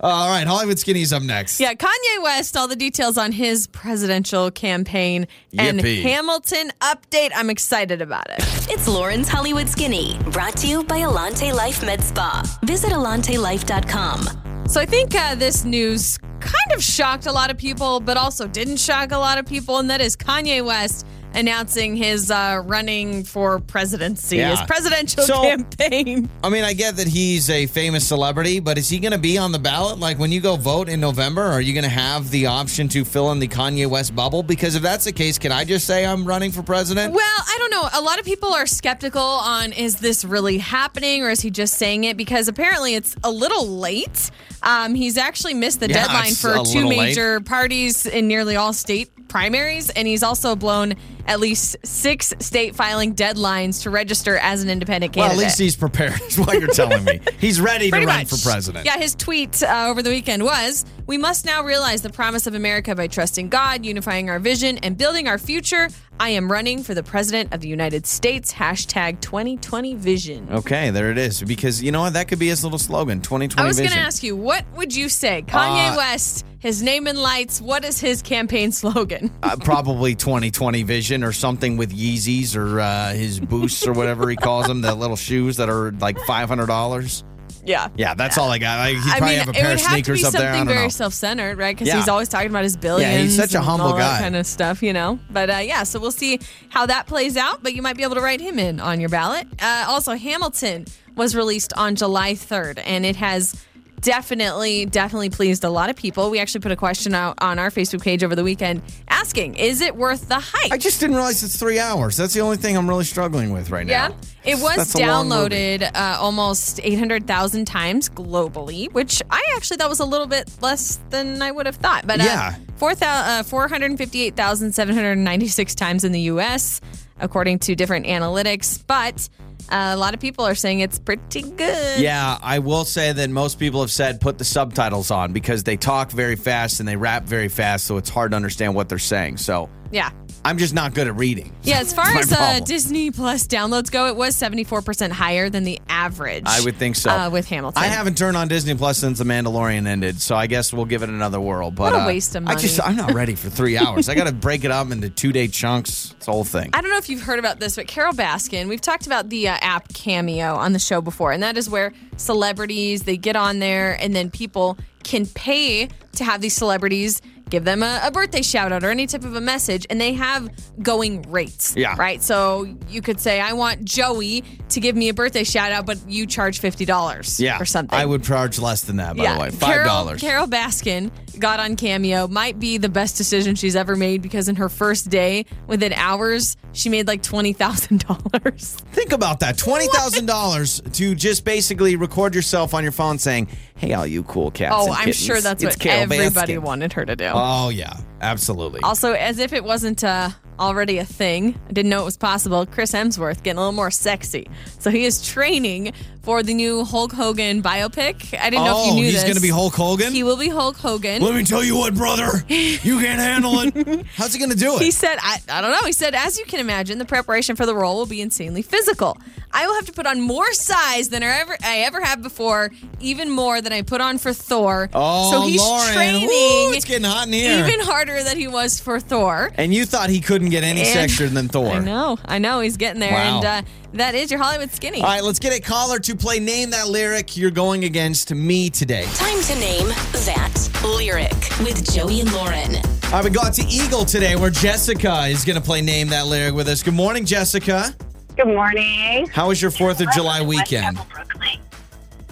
[0.04, 1.60] Uh, all right, Hollywood Skinny's up next.
[1.60, 5.28] Yeah, Kanye West, all the details on his presidential campaign
[5.58, 6.04] and Yippee.
[6.04, 7.32] Hamilton update.
[7.34, 8.38] I'm excited about it.
[8.70, 12.44] It's Lauren's Hollywood Skinny, brought to you by Alante Life Med Spa.
[12.64, 14.68] Visit AlanteLife.com.
[14.68, 18.48] So I think uh, this news kind of shocked a lot of people, but also
[18.48, 21.08] didn't shock a lot of people, and that is Kanye West
[21.38, 24.52] announcing his uh, running for presidency, Yeah.
[24.52, 26.30] his presidential So- campaign.
[26.44, 29.38] I mean, I get that he's a famous celebrity, but is he going to be
[29.38, 30.00] on the ballot?
[30.00, 33.06] Like when you go vote in November, are you going to have the option to
[33.06, 34.42] fill in the Kanye West bubble?
[34.44, 37.14] Because if that's the case, can I just say I'm running for president?
[37.14, 37.88] Well, I don't know.
[37.94, 41.76] A lot of people are skeptical on is this really happening or is he just
[41.76, 42.18] saying it?
[42.18, 44.32] Because apparently it's a little late.
[44.64, 46.98] Um, he's actually missed the Yeah, deadline for two little late.
[46.98, 50.96] major parties in nearly all state primaries, and he's also blown
[51.28, 55.38] at least six state filing deadlines to register as an independent candidate.
[55.38, 57.20] well, at least he's prepared, is what you're telling me.
[57.40, 58.30] He's ready to run much.
[58.30, 58.86] for president.
[58.86, 62.56] Yeah, his tweet uh, over the weekend was We must now realize the promise of
[62.56, 65.90] America by trusting God, unifying our vision, and building our future.
[66.20, 68.52] I am running for the President of the United States.
[68.52, 70.48] Hashtag 2020 Vision.
[70.52, 71.44] Okay, there it is.
[71.44, 72.14] Because you know what?
[72.14, 74.96] That could be his little slogan 2020 I was going to ask you, what would
[74.96, 75.44] you say?
[75.44, 79.32] Kanye Uh, West, his name in lights, what is his campaign slogan?
[79.44, 84.36] uh, probably 2020 vision or something with Yeezys or uh, his boosts or whatever he
[84.36, 87.24] calls them, the little shoes that are like $500.
[87.66, 87.90] Yeah.
[87.98, 88.80] Yeah, that's all I got.
[88.80, 90.24] Like, he I probably mean, have a it pair would of have to be sneakers
[90.24, 90.42] up there.
[90.42, 91.76] I something don't very self-centered, right?
[91.76, 91.98] Because Yeah.
[91.98, 93.12] he's always talking about his billions.
[93.14, 94.20] Yeah, he's such a humble guy.
[94.20, 95.20] kind of stuff, you know.
[95.30, 96.40] But uh, yeah, so we'll see
[96.70, 97.62] how that plays out.
[97.64, 99.48] But you might be able to write him in on your ballot.
[99.62, 100.86] Uh, also, Hamilton
[101.18, 103.54] was released on July 3rd, and it has
[104.02, 106.30] definitely, definitely pleased a lot of people.
[106.30, 109.82] We actually put a question out on our Facebook page over the weekend asking, "Is
[109.82, 112.18] it worth the hype?" I just didn't realize it's three hours.
[112.18, 114.16] That's the only thing I'm really struggling with right Yeah, now.
[114.44, 114.54] Yeah.
[114.54, 115.56] It was That's a long movie.
[115.80, 121.00] downloaded uh, almost 800,000 times globally, which I actually thought was a little bit less
[121.10, 122.08] than I would have thought.
[122.08, 122.56] But uh, Yeah.
[122.78, 126.80] 4, uh, 458,796 times in the U.S.,
[127.20, 128.82] according to different analytics.
[128.88, 129.28] But
[129.70, 132.00] uh, a lot of people are saying it's pretty good.
[132.00, 135.78] Yeah, I will say that most people have said put the subtitles on because they
[135.78, 139.00] talk very fast and they rap very fast, so it's hard to understand what they're
[139.00, 139.38] saying.
[139.38, 140.12] So Yeah.
[140.48, 141.54] I'm just not good at reading.
[141.64, 142.62] Yeah, as far as uh.
[142.62, 146.44] Disney Plus downloads go, it was 74% higher than the average.
[146.46, 147.10] I would think so.
[147.10, 147.84] Uh, with Hamilton.
[147.84, 151.04] I haven't turned on Disney Plus since The Mandalorian ended, so I guess we'll give
[151.04, 151.70] it another whirl.
[151.70, 152.56] But What a uh, waste of money.
[152.56, 152.80] I just.
[152.82, 154.08] I'm not ready for three hours.
[154.08, 156.14] I got to break it up into two day chunks.
[156.16, 156.70] It's the whole thing.
[156.72, 159.50] I don't know if you've heard about this, but Carole Baskin, we've talked about the
[159.50, 163.60] uh, app Cameo on the show before, and that is where celebrities they get on
[163.60, 168.42] there, and then people can pay to have these celebrities give them a, a birthday
[168.42, 170.50] shout out or any type of a message, and they have
[170.82, 171.74] going rates.
[171.76, 171.96] Yeah.
[171.98, 172.22] Right.
[172.22, 175.98] So you could say, I want Joey to give me a birthday shout out, but
[176.08, 177.40] you charge fifty dollars.
[177.40, 177.98] yeah, or something.
[177.98, 179.16] I would charge less than that.
[179.16, 180.22] By the way, five Carole, dollars.
[180.22, 182.28] Carole Baskin got on Cameo.
[182.28, 186.58] Might be the best decision she's ever made because in her first day, within hours,
[186.74, 188.76] she made like twenty thousand dollars.
[188.92, 193.48] Think about that twenty thousand dollars to just basically record yourself on your phone saying,
[193.78, 196.56] "Hey, all you cool cats." Oh, and I'm kittens, sure that's it's what Carole everybody
[196.56, 197.30] Baskin." wanted her to do.
[197.34, 198.82] Oh yeah, absolutely.
[198.82, 201.60] also, as if it wasn't uh, already a thing.
[201.70, 202.66] I didn't know it was possible.
[202.66, 204.50] Chris Hemsworth getting a little more sexy.
[204.80, 208.38] So he is training for the new Hulk Hogan biopic.
[208.38, 208.94] I didn't know if you knew that.
[208.94, 209.24] oh, knew he's this.
[209.24, 210.12] going to be Hulk Hogan?
[210.12, 211.22] He will be Hulk Hogan.
[211.22, 212.44] Let me tell you what, brother.
[212.50, 214.06] You can't handle it.
[214.16, 214.82] How's he going to do it?
[214.82, 215.86] He said, I, I don't know.
[215.86, 219.18] He said, as you can imagine, the preparation for the role will be insanely physical.
[219.52, 222.72] I will have to put on more size than I ever, I ever have before,
[223.00, 224.90] even more than I put on for Thor.
[224.94, 225.94] oh, so he's Lauren.
[225.94, 227.66] training Woo, it's getting hot in here.
[227.66, 229.52] even harder than he was for Thor.
[229.56, 231.74] and you thought he couldn't get any And- sexier than Thor.
[231.74, 232.60] I know, I know.
[232.62, 233.12] He's getting there.
[233.14, 233.38] Wow.
[233.38, 233.62] And uh,
[233.94, 235.02] that is your Hollywood skinny.
[235.02, 237.36] All right, let's get a caller to play Name That Lyric.
[237.38, 239.06] You're going against me today.
[239.16, 239.88] Time to name
[240.26, 242.76] that lyric with Joey and Lauren.
[242.78, 246.10] All right, we go out to Eagle today where Jessica is going to play Name
[246.10, 246.84] That Lyric with us.
[246.84, 247.96] Good morning, Jessica.
[248.36, 249.28] Good morning.
[249.28, 250.98] How was your 4th of July weekend?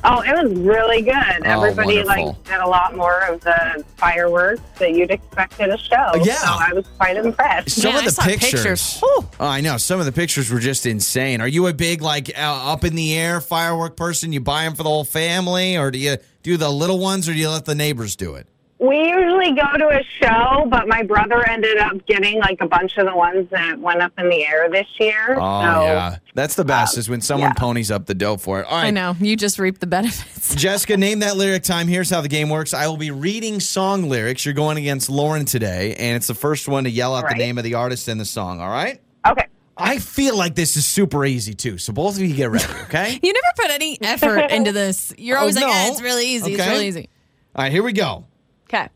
[0.07, 1.13] Oh, it was really good.
[1.43, 2.27] Everybody Oh, wonderful.
[2.27, 6.11] like did a lot more of the fireworks that you'd expect at a show.
[6.23, 6.35] yeah.
[6.35, 7.71] So I was quite impressed.
[7.81, 8.51] Some Yeah, of I the saw pictures.
[8.61, 8.99] pictures.
[9.03, 9.77] Oh, I know.
[9.77, 11.41] Some of the pictures were just insane.
[11.41, 12.41] Are you a big, like, uh,
[12.71, 14.31] up in the air firework person?
[14.31, 17.33] You buy them for the whole family, or do you do the little ones, or
[17.33, 18.47] do you let the neighbors do it?
[18.85, 22.97] We usually go to a show, but my brother ended up getting like a bunch
[22.97, 25.33] of the ones that went up in the air this year.
[25.39, 26.17] Oh, so yeah.
[26.33, 27.53] That's the best, is when someone yeah.
[27.53, 28.65] ponies up the dough for it.
[28.67, 28.85] All right.
[28.87, 29.15] I know.
[29.19, 30.53] You just reap the benefits.
[30.55, 31.87] Jessica, name that lyric time.
[31.87, 32.73] Here's how the game works.
[32.73, 34.45] I will be reading song lyrics.
[34.45, 37.57] You're going against Lauren today, and it's the first one to yell out the name
[37.57, 39.01] of the artist in the song, all right?
[39.27, 39.47] okay.
[39.77, 41.77] I feel like this is super easy, too.
[41.77, 43.19] So both of you get ready, okay?
[43.23, 45.13] You never put any effort into this.
[45.17, 45.71] You're Oh, always like, no.
[45.71, 46.53] eh, it's really easy.
[46.53, 47.09] It's really easy.
[47.55, 48.25] all right, here we go.
[48.67, 48.89] Okay.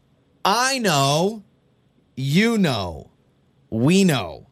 [0.45, 1.43] I know,
[2.15, 3.11] you know,
[3.69, 4.47] we know.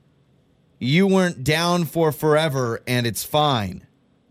[0.80, 3.86] You weren't down for forever, and it's fine.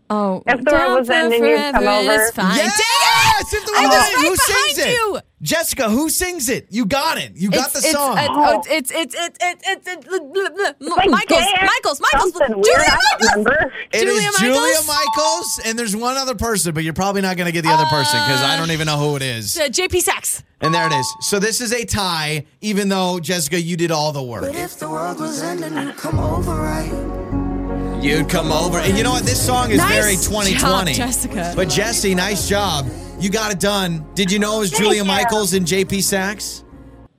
[0.09, 2.21] Oh, If the down road was for ending, you'd come forever, over.
[2.23, 2.55] It's fine.
[2.55, 3.53] Yes!
[3.53, 4.91] If the I road was ended, right who behind sings it?
[4.93, 5.19] you.
[5.39, 6.65] Jessica, who sings it?
[6.71, 7.33] You got it.
[7.35, 8.17] You got It's, the it's, song.
[8.17, 10.19] uh, oh, it's it's it's it's it's, it's, blah,
[10.49, 11.05] blah, blah.
[11.05, 12.31] Michaels, Michaels, Michaels.
[12.33, 13.29] Julia Michaels.
[13.35, 13.73] remember.
[13.93, 14.87] It is Julia Julia Michaels?
[14.87, 17.85] Michaels, and there's one other person, but you're probably not going to get the other
[17.85, 19.59] person because I don't even know who it is.
[19.59, 20.43] Uh, JP Saxe.
[20.59, 21.07] And there it is.
[21.21, 24.41] So this is a tie, even though Jessica, you did all the work.
[24.41, 28.03] But if the world was ending, you'd come over, right?
[28.03, 29.23] You'd come over, and you know what?
[29.23, 30.93] This song is Nice very job, 2020.
[30.93, 31.53] Jessica.
[31.55, 32.87] But Jesse, nice job.
[33.19, 34.05] You got it done.
[34.13, 35.05] Did you know it was Julia you.
[35.05, 36.63] Michaels and JP Saxe?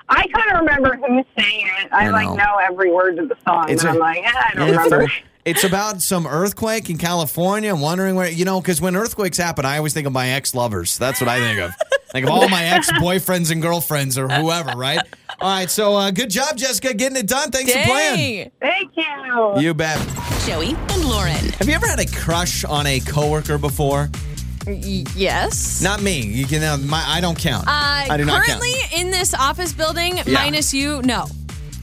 [0.08, 1.88] I kind of remember who sang it.
[1.92, 2.34] I, I like know.
[2.36, 5.06] know every word of the song, It's and a- I'm like, eh, I don't remember.
[5.44, 7.70] It's about some earthquake in California.
[7.72, 10.54] I'm wondering where, you know, because when earthquakes happen, I always think of my ex
[10.54, 10.98] lovers.
[10.98, 11.72] That's what I think of.
[12.12, 14.98] Like of all my ex boyfriends and girlfriends or whoever, right?
[15.40, 15.70] All right.
[15.70, 17.50] So uh, good job, Jessica, getting it done.
[17.50, 18.50] Thanks for playing.
[18.60, 19.60] Thank you.
[19.60, 19.98] You bet.
[20.46, 21.48] Joey and Lauren.
[21.58, 24.10] Have you ever had a crush on a coworker before?
[24.68, 25.82] Yes.
[25.82, 26.20] Not me.
[26.20, 26.62] You can.
[26.62, 27.66] Uh, my, I don't count.
[27.66, 28.60] Uh, I do not count.
[28.60, 30.24] currently in this office building, Yeah.
[30.34, 31.26] minus you, no.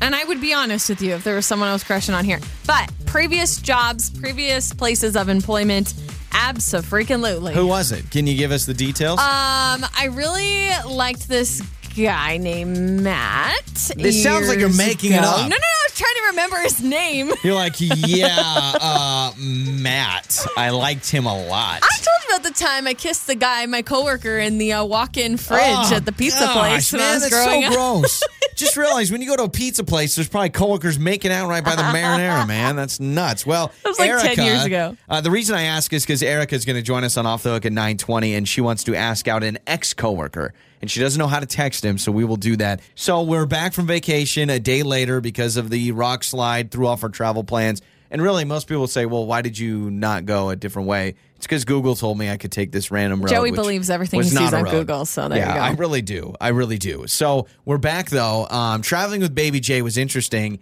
[0.02, 2.40] And I would be honest with you if there was someone else crushing on here.
[2.68, 5.94] But previous jobs, previous places of employment,
[6.32, 7.54] abso-freaking-lutely.
[7.54, 8.10] Who was it?
[8.12, 9.20] Can you give us the details?
[9.20, 11.62] Um, I really liked this
[11.96, 13.66] guy named Matt.
[13.98, 15.28] This sounds like you're years making it ago.
[15.28, 15.38] up.
[15.38, 15.56] No, no, no.
[15.56, 17.32] I was trying to remember his name.
[17.44, 20.46] You're like, yeah, uh, Matt.
[20.58, 21.80] I liked him a lot.
[21.84, 24.84] I told you about the time I kissed the guy, my coworker, in the uh,
[24.86, 27.68] walk-in fridge Oh, at the pizza gosh, place when man, I was that's growing so
[27.68, 27.74] up.
[27.74, 28.24] gross.
[28.56, 31.64] Just realize when you go to a pizza place, there's probably coworkers making out right
[31.64, 32.76] by the marinara, man.
[32.78, 33.46] That's nuts.
[33.46, 34.98] Well, That was like 10 Erica, years ago.
[35.10, 37.44] Uh, the reason I ask is because Erica is going to join us on Off
[37.44, 40.54] the Hook at 9:20, and she wants to ask out an ex coworker,
[40.86, 42.80] and she doesn't know how to text him, so we will do that.
[42.94, 47.02] So we're back from vacation a day later because of the rock slide, threw off
[47.02, 47.82] our travel plans.
[48.12, 51.48] And really, most people say, "Well, why did you not go a different way?" It's
[51.48, 53.32] because Google told me I could take this random road.
[53.32, 54.72] Joey believes everything he sees on road.
[54.72, 55.66] Google, so there yeah, you go.
[55.66, 56.36] I really do.
[56.40, 57.08] I really do.
[57.08, 58.46] So we're back though.
[58.46, 60.60] Um, traveling with Baby J was interesting,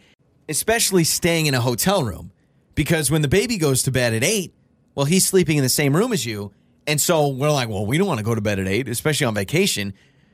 [0.47, 2.31] especially staying in a hotel room
[2.75, 4.53] because when the baby goes to bed at eight,
[4.95, 6.53] well, he's sleeping in the same room as you,
[6.87, 9.25] and so we're like, well, we don't want to go to bed at eight, especially
[9.25, 9.93] on vacation.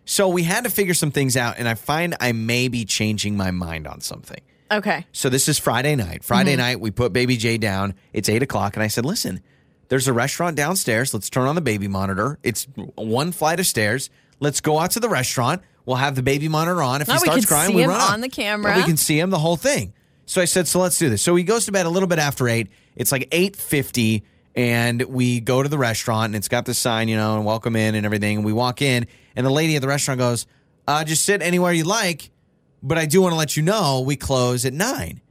[0.09, 3.37] So we had to figure some things out, and I find I may be changing
[3.37, 4.41] my mind on something.
[4.71, 5.05] Okay.
[5.11, 6.23] So this is Friday night.
[6.23, 6.61] Friday mm-hmm.
[6.61, 7.93] night, we put baby J down.
[8.11, 9.39] It's eight o'clock, and I said, "Listen,
[9.89, 11.13] there's a restaurant downstairs.
[11.13, 12.39] Let's turn on the baby monitor.
[12.41, 14.09] It's one flight of stairs.
[14.39, 15.61] Let's go out to the restaurant.
[15.85, 17.03] We'll have the baby monitor on.
[17.03, 18.77] If Now he starts crying, we run on the camera.
[18.77, 19.93] We can see him the whole thing.
[20.25, 22.17] So I said, "So let's do this." So he goes to bed a little bit
[22.17, 22.69] after eight.
[22.95, 24.23] It's like eight fifty,
[24.55, 27.75] and we go to the restaurant, and it's got the sign, you know, and welcome
[27.75, 28.37] in and everything.
[28.37, 29.05] And we walk in,
[29.35, 30.45] and the lady at the restaurant goes,
[30.87, 32.31] uh, "Just sit anywhere you like."
[32.81, 35.21] But I do want to let you know we close at nine.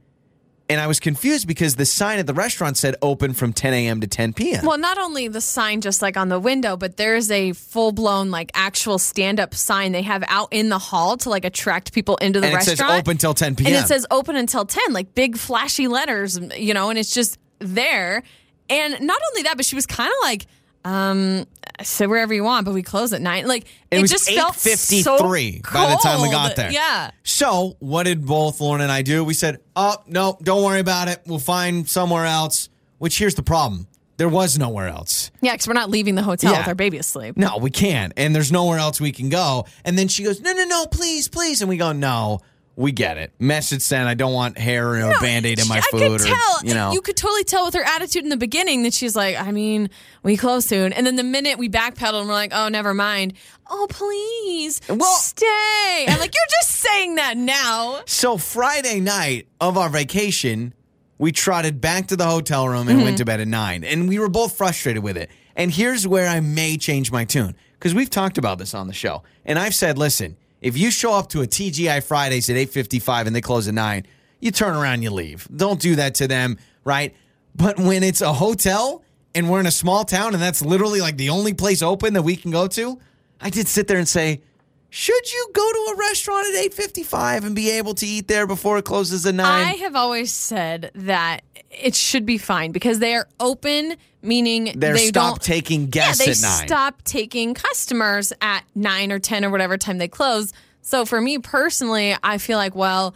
[0.71, 4.01] And I was confused because the sign at the restaurant said open from 10 a.m.
[4.01, 4.63] to 10 p.m.
[4.63, 8.29] Well, not only the sign just like on the window, but there's a full blown
[8.29, 12.17] like actual stand up sign they have out in the hall to like attract people
[12.17, 12.79] into the and it restaurant.
[12.91, 13.73] says open till 10 p.m.
[13.73, 17.39] And it says open until 10, like big flashy letters, you know, and it's just
[17.57, 18.21] there.
[18.69, 20.45] And not only that, but she was kind of like,
[20.85, 21.45] um,
[21.81, 23.47] sit wherever you want, but we close at nine.
[23.47, 26.71] Like It it, was just felt so 8:53 by the time we got there.
[26.71, 27.11] Yeah.
[27.23, 29.23] So, what did both Lauren and I do?
[29.23, 31.21] We said, "Oh, no, don't worry about it.
[31.25, 35.31] We'll find somewhere else." Which here's the problem: there was nowhere else.
[35.41, 36.59] Yeah, because we're not leaving the hotel Yeah.
[36.59, 37.37] with our baby asleep.
[37.37, 39.65] No, we can't, and there's nowhere else we can go.
[39.85, 42.39] And then she goes, "No, no, no, please, please," and we go, "No."
[42.79, 43.33] We get it.
[43.39, 44.07] Message sent.
[44.07, 45.99] I don't want hair or a band aid in my I food.
[45.99, 46.63] could or, tell.
[46.63, 49.37] you know, you could totally tell with her attitude in the beginning that she's like,
[49.37, 49.89] I mean,
[50.23, 50.93] we close soon.
[50.93, 53.33] And then the minute we backpedal and we're like, oh, never mind.
[53.69, 56.05] Oh, please Well- stay.
[56.07, 57.99] I'm like, you're just saying that now.
[58.05, 60.73] So Friday night of our vacation,
[61.17, 63.15] we trotted back to the hotel room and went mm-hmm.
[63.17, 63.83] to bed at nine.
[63.83, 65.29] And we were both frustrated with it.
[65.53, 67.57] And here's where I may change my tune.
[67.73, 69.23] Because we've talked about this on the show.
[69.43, 73.35] And I've said, listen, if you show up to a TGI Fridays at 8.55 and
[73.35, 74.05] they close at 9,
[74.39, 75.47] you turn around and you leave.
[75.55, 77.15] Don't do that to them, right?
[77.55, 79.03] But when it's a hotel
[79.35, 82.21] and we're in a small town and that's literally like the only place open that
[82.21, 82.99] we can go to,
[83.41, 84.41] I did sit there and say,
[84.89, 88.79] should you go to a restaurant at 8:55 and be able to eat there before
[88.79, 89.45] it closes at 9?
[89.45, 94.93] I have always said that it should be fine because they are open, meaning They're
[94.93, 96.67] they stop taking guests yeah, they at 9.
[96.67, 100.53] stop taking customers at nine or ten or whatever time they close.
[100.81, 103.15] So for me personally, I feel like well,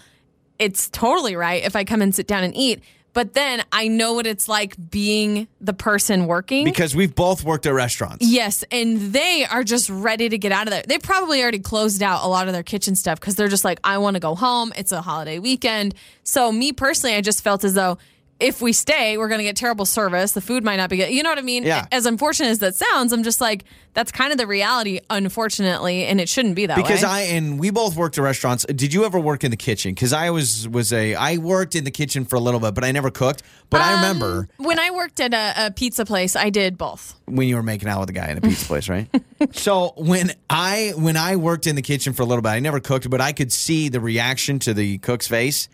[0.60, 2.82] it's totally right if I come and sit down and eat.
[3.14, 6.66] But then I know what it's like being the person working.
[6.66, 8.26] because we've both worked at restaurants.
[8.28, 10.82] Yes, and they are just ready to get out of there.
[10.88, 13.80] They probably already closed out a lot of their kitchen stuff because they're just like,
[13.84, 14.74] I want to go home.
[14.76, 15.93] It's a holiday weekend.
[16.24, 17.99] So, me personally, I just felt as though
[18.43, 20.33] if we stay, we're going to get terrible service.
[20.33, 21.11] The food might not be good.
[21.11, 21.63] You know what I mean?
[21.63, 21.85] Yeah.
[21.91, 23.63] As unfortunate as that sounds, I'm just like,
[23.93, 26.83] that's kind of the reality, unfortunately, and it shouldn't be that way.
[26.83, 27.09] Because way.
[27.09, 28.65] I and we both worked at restaurants.
[28.65, 29.93] Did you ever work in the kitchen?
[29.93, 32.83] Because I was was a I worked in the kitchen for a little bit, but
[32.83, 33.43] I never cooked.
[33.69, 37.15] But I remember Um, when I worked at a, a pizza place, I did both.
[37.25, 39.07] when you were making out with a guy in a pizza place, right?
[39.51, 42.79] so when I when I worked in the kitchen for a little bit, I never
[42.79, 45.69] cooked, but I could see the reaction to the cook's face.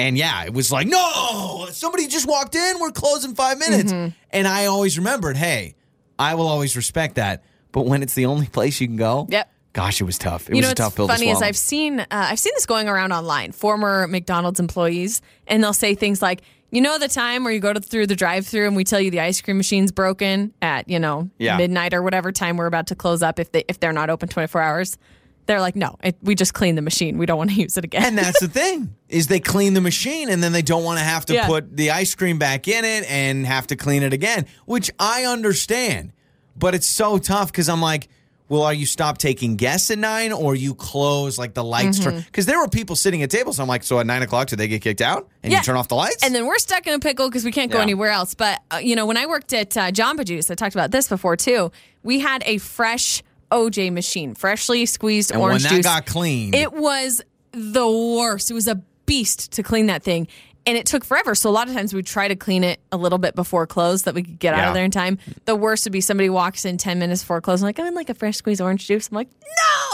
[0.00, 2.78] And yeah, it was like, no, somebody just walked in.
[2.80, 3.92] We're closing five minutes.
[3.92, 4.14] Mm-hmm.
[4.30, 5.74] And I always remembered, hey,
[6.18, 7.44] I will always respect that.
[7.72, 9.50] But when it's the only place you can go, Yep.
[9.72, 10.48] gosh, it was tough.
[10.48, 11.40] It you was know a tough pill to funny is.
[11.42, 13.52] I've seen uh, I've seen this going around online.
[13.52, 16.40] Former McDonald's employees, and they'll say things like,
[16.70, 19.10] "You know, the time where you go to, through the drive-through and we tell you
[19.12, 21.56] the ice cream machine's broken at you know Yeah.
[21.58, 24.28] midnight or whatever time we're about to close up if they if they're not open
[24.28, 24.98] 24 hours."
[25.46, 27.18] They're like, "No, it, we just clean the machine.
[27.18, 29.80] We don't want to use it again." And that's the thing is they clean the
[29.80, 31.46] machine and then they don't want to have to Yeah.
[31.46, 35.24] put the ice cream back in it and have to clean it again, which I
[35.24, 36.12] understand.
[36.56, 38.08] But it's so tough because I'm like,
[38.48, 42.10] well, are you stop taking guests at nine or you close like the lights Mm-hmm.
[42.10, 42.20] turn?
[42.26, 43.58] Because there were people sitting at tables.
[43.60, 45.58] I'm like, so at nine o'clock, did they get kicked out and Yeah.
[45.58, 46.22] you turn off the lights?
[46.24, 47.82] And then we're stuck in a pickle because we can't go Yeah.
[47.84, 48.34] anywhere else.
[48.34, 51.08] But, uh, you know, when I worked at uh, Jamba Juice, I talked about this
[51.08, 51.70] before too.
[52.02, 55.70] We had a fresh OJ machine, freshly squeezed orange juice.
[55.70, 56.06] And orange when that juice.
[56.06, 56.54] got clean.
[56.54, 57.20] It was
[57.52, 58.50] the worst.
[58.50, 58.76] It was a
[59.06, 60.28] beast to clean that thing.
[60.66, 61.34] And it took forever.
[61.34, 64.02] So a lot of times we'd try to clean it a little bit before close
[64.02, 64.68] that we could get out Yeah.
[64.68, 65.18] of there in time.
[65.46, 67.60] The worst would be somebody walks in 10 minutes before close.
[67.62, 69.08] I'm like, I would like a fresh squeezed orange juice.
[69.08, 69.28] I'm like,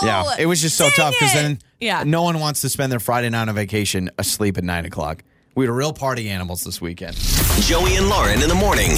[0.03, 0.07] no.
[0.09, 1.37] yeah, it was just so Dang tough because it.
[1.37, 2.03] then Yeah.
[2.05, 5.23] no one wants to spend their Friday night on vacation asleep at nine o'clock.
[5.55, 7.17] We were real party animals this weekend.
[7.61, 8.91] Joey and Lauren in the morning.